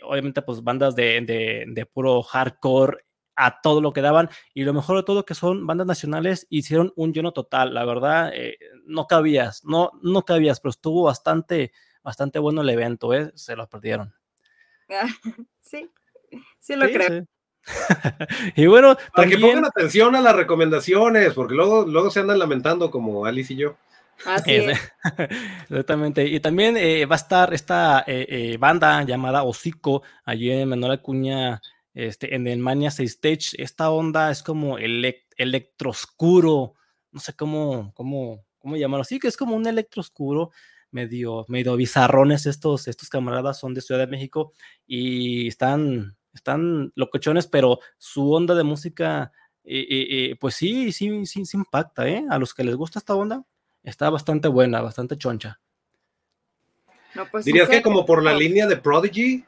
[0.04, 3.04] obviamente, pues bandas de, de, de puro hardcore
[3.36, 6.94] a todo lo que daban y lo mejor de todo que son bandas nacionales hicieron
[6.96, 11.72] un lleno total, la verdad, eh, no cabías, no, no cabías, pero estuvo bastante,
[12.04, 13.32] bastante bueno el evento, ¿eh?
[13.36, 14.14] se lo perdieron.
[15.62, 15.90] sí,
[16.60, 17.26] sí lo creo.
[18.56, 22.92] y bueno, para que pongan atención a las recomendaciones, porque luego, luego se andan lamentando
[22.92, 23.78] como Alice y yo.
[24.26, 24.80] Así es.
[25.70, 26.26] Exactamente.
[26.26, 31.62] Y también eh, va a estar esta eh, banda llamada Hocico, allí en Menor Acuña,
[31.94, 36.74] este, en el Mania 6 Stage, esta onda es como electroscuro,
[37.12, 40.52] no sé cómo, cómo, cómo llamarlo, sí que es como un electroscuro,
[40.92, 44.54] medio, medio bizarrones estos, estos camaradas son de Ciudad de México
[44.88, 49.32] y están, están locochones, pero su onda de música,
[49.64, 52.26] eh, eh, eh, pues sí, sí, sí, sí impacta, ¿eh?
[52.30, 53.44] A los que les gusta esta onda,
[53.84, 55.60] está bastante buena, bastante choncha.
[57.32, 59.46] Pues, ¿Dirías que como por la línea de Prodigy?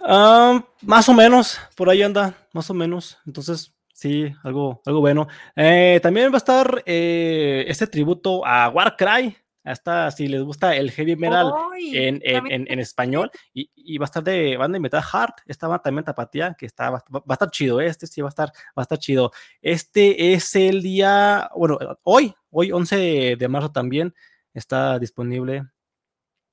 [0.00, 3.18] Ah, más o menos, por ahí anda, más o menos.
[3.26, 5.28] Entonces, sí, algo, algo bueno.
[5.56, 9.36] Eh, también va a estar eh, este tributo a Warcry.
[9.64, 11.52] Hasta si les gusta el heavy metal
[11.92, 13.30] en, en, español.
[13.52, 15.34] Y, va a estar de banda de metal hard.
[15.44, 17.78] Esta también tapatía, que está, va, a estar chido.
[17.78, 19.30] Este sí va a estar, va a estar chido.
[19.60, 24.14] Este es el día, bueno, hoy, hoy 11 de marzo también
[24.54, 25.66] está disponible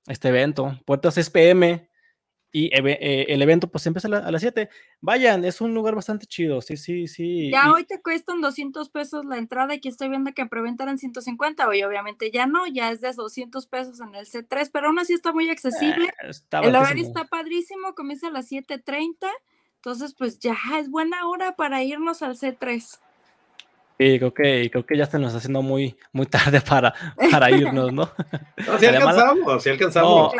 [0.08, 0.78] este evento.
[0.86, 1.88] Puertas SPM
[2.56, 4.70] y eh, el evento pues empieza a, las 7.
[5.02, 7.52] Vayan, es un lugar bastante chido, sí, sí, sí.
[7.52, 10.98] Ya hoy te cuestan 200 pesos la entrada y aquí estoy viendo que preventa en
[10.98, 15.00] 150, hoy obviamente ya no, ya es de 200 pesos en el C3, pero aún
[15.00, 16.06] así está muy accesible.
[16.24, 16.32] Eh,
[16.64, 19.28] el horario está padrísimo, comienza a las 7.30,
[19.76, 23.02] entonces pues ya es buena hora para irnos al C3.
[23.98, 26.94] Sí, creo que, creo que ya se nos está haciendo muy, muy tarde para,
[27.32, 28.10] para irnos, ¿no?
[28.68, 30.34] No, si alcanzamos, si alcanzamos.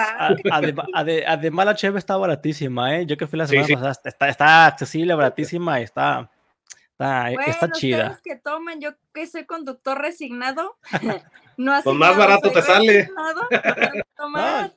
[1.26, 3.06] además, la cheve está baratísima, ¿eh?
[3.06, 6.30] Yo que fui la semana pasada, está, está accesible, baratísima, está,
[6.92, 8.20] está, bueno, está chida.
[8.24, 10.78] que toman, yo que soy conductor resignado,
[11.58, 13.10] no más barato te sale.
[14.18, 14.72] No,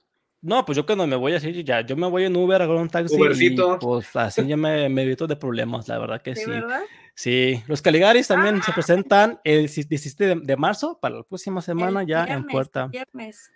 [0.65, 3.17] pues yo cuando me voy así, ya, yo me voy en Uber, hago un taxi.
[3.17, 3.75] Ubercito.
[3.75, 6.49] Y, pues así ya me, me evito de problemas, la verdad que sí.
[6.49, 6.83] ¿verdad?
[7.19, 8.75] Sí, los Caligaris también se ah.
[8.75, 12.87] presentan el 17 de, marzo para la próxima semana ya en puerta.
[12.87, 13.51] Viernes.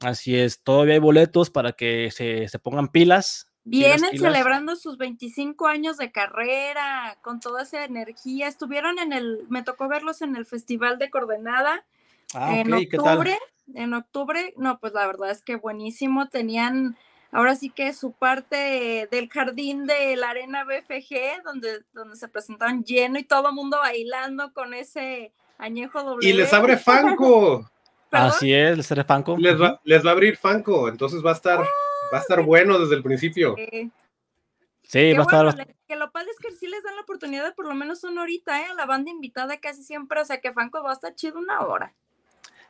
[0.00, 3.50] Así es, todavía hay boletos para que se, pongan pilas.
[3.64, 8.46] Vienen celebrando sus 25 años de carrera con toda esa energía.
[8.46, 11.84] Estuvieron en el, me tocó verlos en el Festival de Coordenada
[12.34, 13.36] ah, en octubre.
[13.74, 16.28] En octubre, no, pues la verdad es que buenísimo.
[16.28, 16.96] Tenían
[17.30, 22.84] ahora sí que su parte del jardín de la arena BFG, donde, donde se presentaban
[22.84, 26.28] lleno y todo el mundo bailando con ese añejo doble.
[26.28, 27.70] Y les abre Fanco.
[28.10, 29.36] Así es, les abre Fanco.
[29.38, 32.78] Les va, les va a abrir Fanco, entonces va a estar, va a estar bueno
[32.78, 33.54] desde el principio.
[34.84, 35.12] Sí.
[35.12, 35.76] va a estar.
[35.86, 38.22] que lo padre es que sí les dan la oportunidad de por lo menos una
[38.22, 38.74] horita, ¿eh?
[38.74, 41.94] La banda invitada casi siempre, o sea que Fanco va a estar chido una hora.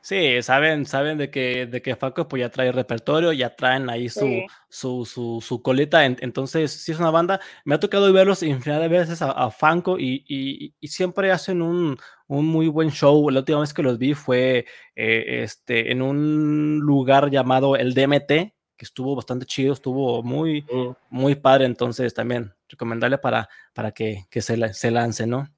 [0.00, 4.08] Sí, saben, saben de que, de que Faco pues ya trae repertorio, ya traen ahí
[4.08, 8.80] su, su, su, su, coleta, entonces sí es una banda, me ha tocado verlos infinidad
[8.80, 13.28] de veces a, a Fanco y, y, y, siempre hacen un, un, muy buen show,
[13.30, 18.28] la última vez que los vi fue eh, este, en un lugar llamado el DMT,
[18.28, 20.90] que estuvo bastante chido, estuvo muy, mm.
[21.10, 25.48] muy padre, entonces también recomendarle para, para que, que se, se lance, ¿no?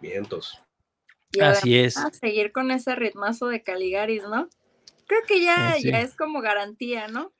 [0.00, 0.60] Vientos.
[1.40, 1.94] Así es.
[2.20, 4.48] seguir con ese ritmazo de Caligaris, ¿no?
[5.06, 7.32] Creo que ya, ya es como garantía, ¿no?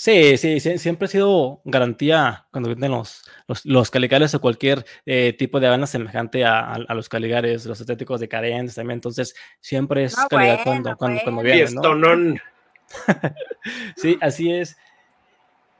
[0.00, 3.28] Sí, sí, siempre ha sido garantía cuando vienen los,
[3.64, 8.28] los, Caligares o cualquier eh, tipo de banda semejante a, los Caligares, los estéticos de
[8.28, 8.98] Cadence también.
[8.98, 11.74] Entonces, siempre es calidad cuando, cuando, vienen.
[11.74, 12.38] ¿no?
[13.96, 14.76] sí, así es.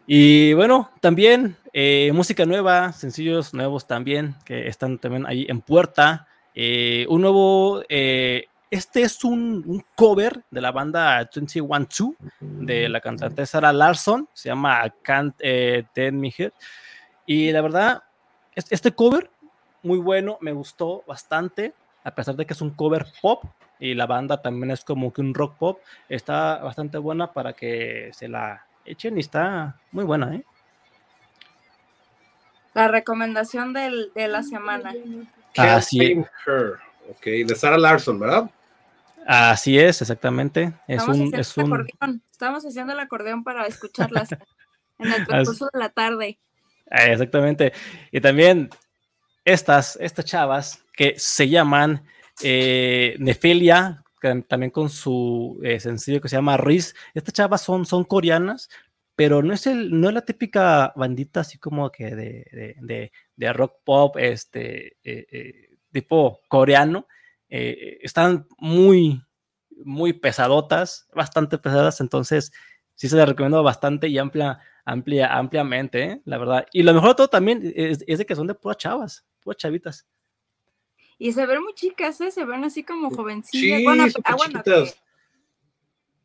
[0.05, 6.27] Y bueno, también eh, música nueva, sencillos nuevos también, que están también ahí en puerta.
[6.61, 13.47] Eh, un nuevo, eh, este es un, cover de la banda 212 de la cantante
[13.47, 16.53] Sarah Larson, se llama Can't eh, Me Here.
[17.27, 18.03] Y la verdad,
[18.57, 19.31] este cover,
[19.85, 23.45] muy bueno, me gustó bastante, a pesar de que es un cover pop
[23.79, 25.79] y la banda también es como que un rock pop,
[26.09, 30.43] está bastante buena para que se la echen y está muy buena, ¿eh?
[32.75, 34.93] La recomendación del, de la semana.
[35.59, 36.27] Así es.
[36.47, 36.79] Her.
[37.11, 38.51] Ok, de Sarah Larson, ¿verdad?
[39.27, 40.73] Así es, exactamente.
[40.87, 42.23] Es Estamos un, haciendo es el un, acordeón.
[42.31, 44.31] Estamos haciendo el acordeón para escucharlas
[44.99, 46.39] en el transcurso de la tarde.
[46.91, 47.73] Eh, Exactamente.
[48.11, 48.71] Y también
[49.45, 52.03] estas, estas chavas que se llaman
[52.43, 54.03] eh, Nefelia,
[54.49, 56.95] también con su eh, sencillo que se llama Riz.
[57.15, 58.69] Estas chavas son, son coreanas,
[59.19, 63.13] pero no es, el, no es la típica bandita así como que de, de, de-
[63.35, 67.09] de rock pop, este, eh, eh, tipo coreano.
[67.49, 69.21] Eh, están muy,
[69.85, 72.53] muy pesadotas, bastante pesadas, entonces
[72.95, 76.23] sí se las recomiendo bastante y amplia, amplia, ampliamente, ¿eh?
[76.25, 76.67] la verdad.
[76.73, 79.57] Y lo mejor de todo también es, es de que son de puras chavas, puras
[79.57, 80.07] chavitas.
[81.19, 82.31] Y se ven muy chicas, ¿eh?
[82.31, 83.79] Se ven así como jovencillas.
[83.79, 84.93] Sí, bueno, súper ah, bueno, chiquitas.
[84.95, 85.01] que,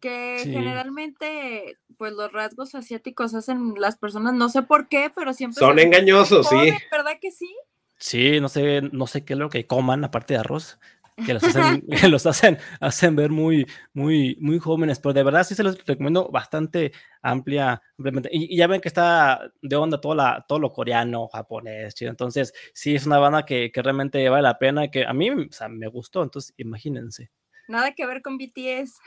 [0.03, 0.51] que Sí.
[0.51, 5.79] generalmente, pues los rasgos asiáticos hacen las personas, no sé por qué, pero siempre Son
[5.79, 6.73] engañosos, sí.
[6.91, 7.49] ¿Verdad que sí?
[7.97, 10.77] Sí, no sé, no sé qué es lo que coman aparte de arroz,
[11.25, 15.45] que los hacen, que los hacen, hacen ver muy, muy, muy jóvenes, pero de verdad
[15.45, 16.91] sí se los recomiendo bastante
[17.21, 18.29] amplia, ampliamente.
[18.33, 22.11] Y, y ya ven que está de onda todo, la, todo lo coreano, japonés, chino.
[22.11, 25.49] Entonces, sí es una banda que, que realmente vale la pena, que a mí o
[25.51, 27.31] sea, me gustó, entonces imagínense.
[27.67, 28.99] Nada que ver con BTS.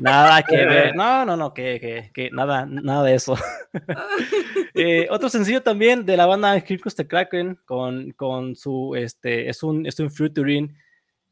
[0.00, 0.94] Nada que ver.
[0.94, 3.36] No, no, no, que, que, que nada, nada de eso.
[4.78, 9.62] Eh, otro sencillo también de la banda Kirkus the Kraken con, con su, este, es
[9.62, 10.76] un, es un featuring,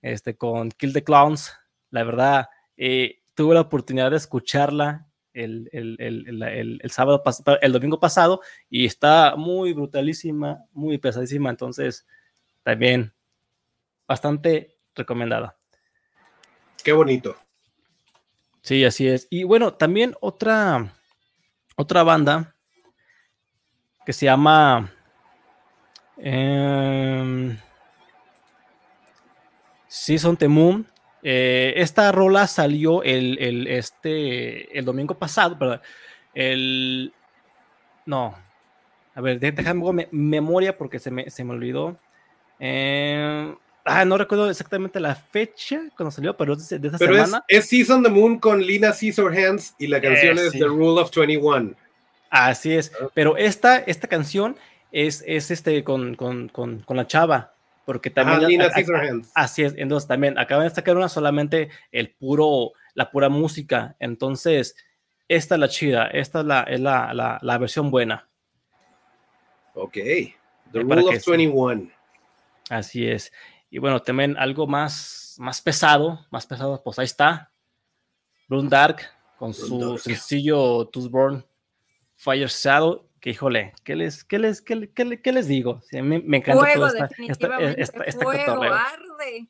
[0.01, 1.53] este, con Kill the Clowns.
[1.91, 2.49] La verdad,
[2.79, 7.73] eh, tuve la oportunidad de escucharla el, el, el, el, el- el sábado, pas- el
[7.73, 8.41] domingo pasado
[8.71, 11.51] y está muy brutalísima, muy pesadísima.
[11.51, 12.07] Entonces,
[12.63, 13.13] también
[14.09, 15.59] bastante recomendada.
[16.85, 17.35] Qué bonito.
[18.61, 19.27] Sí, así es.
[19.31, 20.95] Y bueno, también otra,
[21.77, 22.55] otra banda
[24.05, 24.93] que se llama
[26.19, 27.57] em,
[29.89, 30.47] Season the.
[31.23, 35.81] Eh, esta rola salió el, el, este, el domingo pasado, perdón.
[36.35, 37.15] El.
[38.05, 38.37] No.
[39.15, 41.97] A ver, déjame memoria porque se me, se me olvidó.
[42.59, 47.25] Em, ah, no recuerdo exactamente la fecha cuando salió, pero es de, esta Pero es,
[47.27, 47.45] semana.
[47.49, 50.59] es Season the Moon con Lina Hands y la canción Eh, es sí.
[50.59, 51.75] The Rule of 21.
[52.31, 54.57] Así es, pero esta, esta canción
[54.91, 57.55] es, es este con, con, con, con la chava,
[57.85, 58.41] porque también...
[58.45, 59.31] Ah, Lina a- a- Hands.
[59.35, 64.75] Así es, entonces también acaban de sacar una solamente el puro, la pura música, entonces
[65.29, 68.29] esta es la chida, esta es la, es la, la, la versión buena,
[69.75, 69.93] Ok.
[69.95, 70.33] The
[70.75, 71.31] Eh, Rule of sí.
[71.31, 71.91] 21.
[72.71, 73.33] así es.
[73.75, 77.51] Y bueno, también algo más, más pesado, más pesado, pues ahí está,
[78.49, 79.01] Rune Dark
[79.37, 79.99] con su Dark.
[79.99, 81.45] sencillo Tuesborn
[82.15, 85.83] Fire Shadow, que híjole, ¿qué les, qué les, qué, le- qué les digo?
[85.91, 87.83] Sí, me encanta Fuego, todo esta, esta, definitivamente.
[87.83, 89.49] esta- fuego, arde.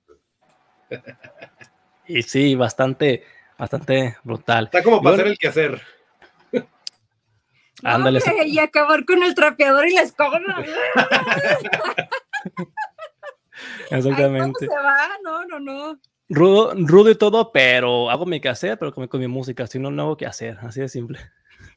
[2.08, 3.24] Y sí, bastante,
[3.58, 4.64] bastante brutal.
[4.64, 5.82] Está como para hacer el quehacer.
[6.52, 10.40] No, Ándale, y acabar con el trapeador y la escoba.
[13.94, 14.66] Ay, ¿cómo exactamente.
[14.66, 15.08] se va?
[15.22, 16.00] No, no, no.
[16.28, 19.90] Rudo, rudo y todo, pero hago mi quehacer, pero con, con mi música, si no,
[19.90, 21.18] no hago que hacer, así de simple.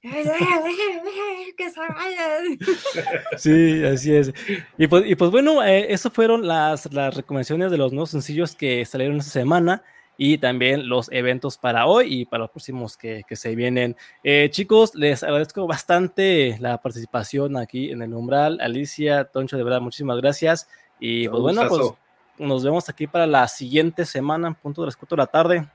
[0.03, 2.39] Ay, deje, deje, deje, que se vaya.
[3.37, 4.33] Sí, así es.
[4.77, 8.55] Y pues, y pues bueno, eh, eso fueron las, las recomendaciones de los nuevos sencillos
[8.55, 9.83] que salieron esta semana
[10.17, 13.95] y también los eventos para hoy y para los próximos que, que se vienen.
[14.23, 18.59] Eh, chicos, les agradezco bastante la participación aquí en el umbral.
[18.61, 20.67] Alicia, Toncho, de verdad, muchísimas gracias.
[20.99, 21.91] Y pues bueno, pues.
[22.37, 25.69] Nos vemos aquí para la siguiente semana, en punto de las 4 de la tarde.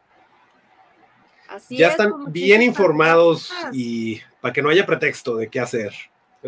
[1.49, 5.61] Así Ya es, están pues, bien informados y para que no haya pretexto de qué
[5.61, 5.93] hacer.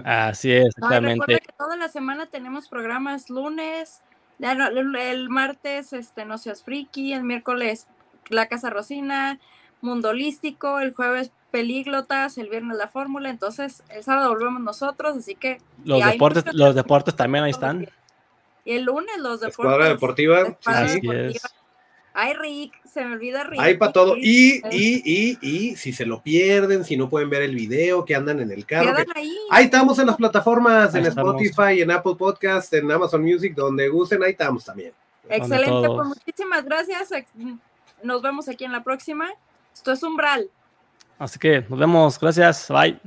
[0.04, 1.20] Así es, exactamente.
[1.20, 4.02] recuerda que toda la semana tenemos programas lunes,
[4.40, 7.86] el, martes este No Seas Friki, el miércoles
[8.28, 9.38] La Casa Rosina,
[9.80, 15.36] Mundo Holístico, el jueves Pelíglotas, el viernes La Fórmula, entonces el sábado volvemos nosotros, así
[15.36, 17.88] que Los deportes, los deportes también ahí están.
[18.64, 19.58] Y el lunes los deportes.
[19.58, 20.40] Escuadra deportiva.
[20.40, 21.48] escuadra sí, deportiva.
[22.16, 23.60] Ay, Rick, se me olvida Rick.
[23.60, 24.16] Hay para todo.
[24.16, 28.14] Y, y, y, y si se lo pierden, si no pueden ver el video, que
[28.14, 28.92] andan en el carro.
[28.92, 29.36] Quedan que- ahí.
[29.50, 31.34] Ahí estamos en las plataformas, Ahí en estamos.
[31.42, 34.92] Spotify, en Apple Podcast, en Amazon Music, donde gusten, ahí estamos también.
[35.28, 37.08] Excelente, pues muchísimas gracias.
[38.02, 39.28] Nos vemos aquí en la próxima.
[39.74, 40.48] Esto es Umbral.
[41.18, 42.20] Así que nos vemos.
[42.20, 42.68] Gracias.
[42.68, 43.00] Bye.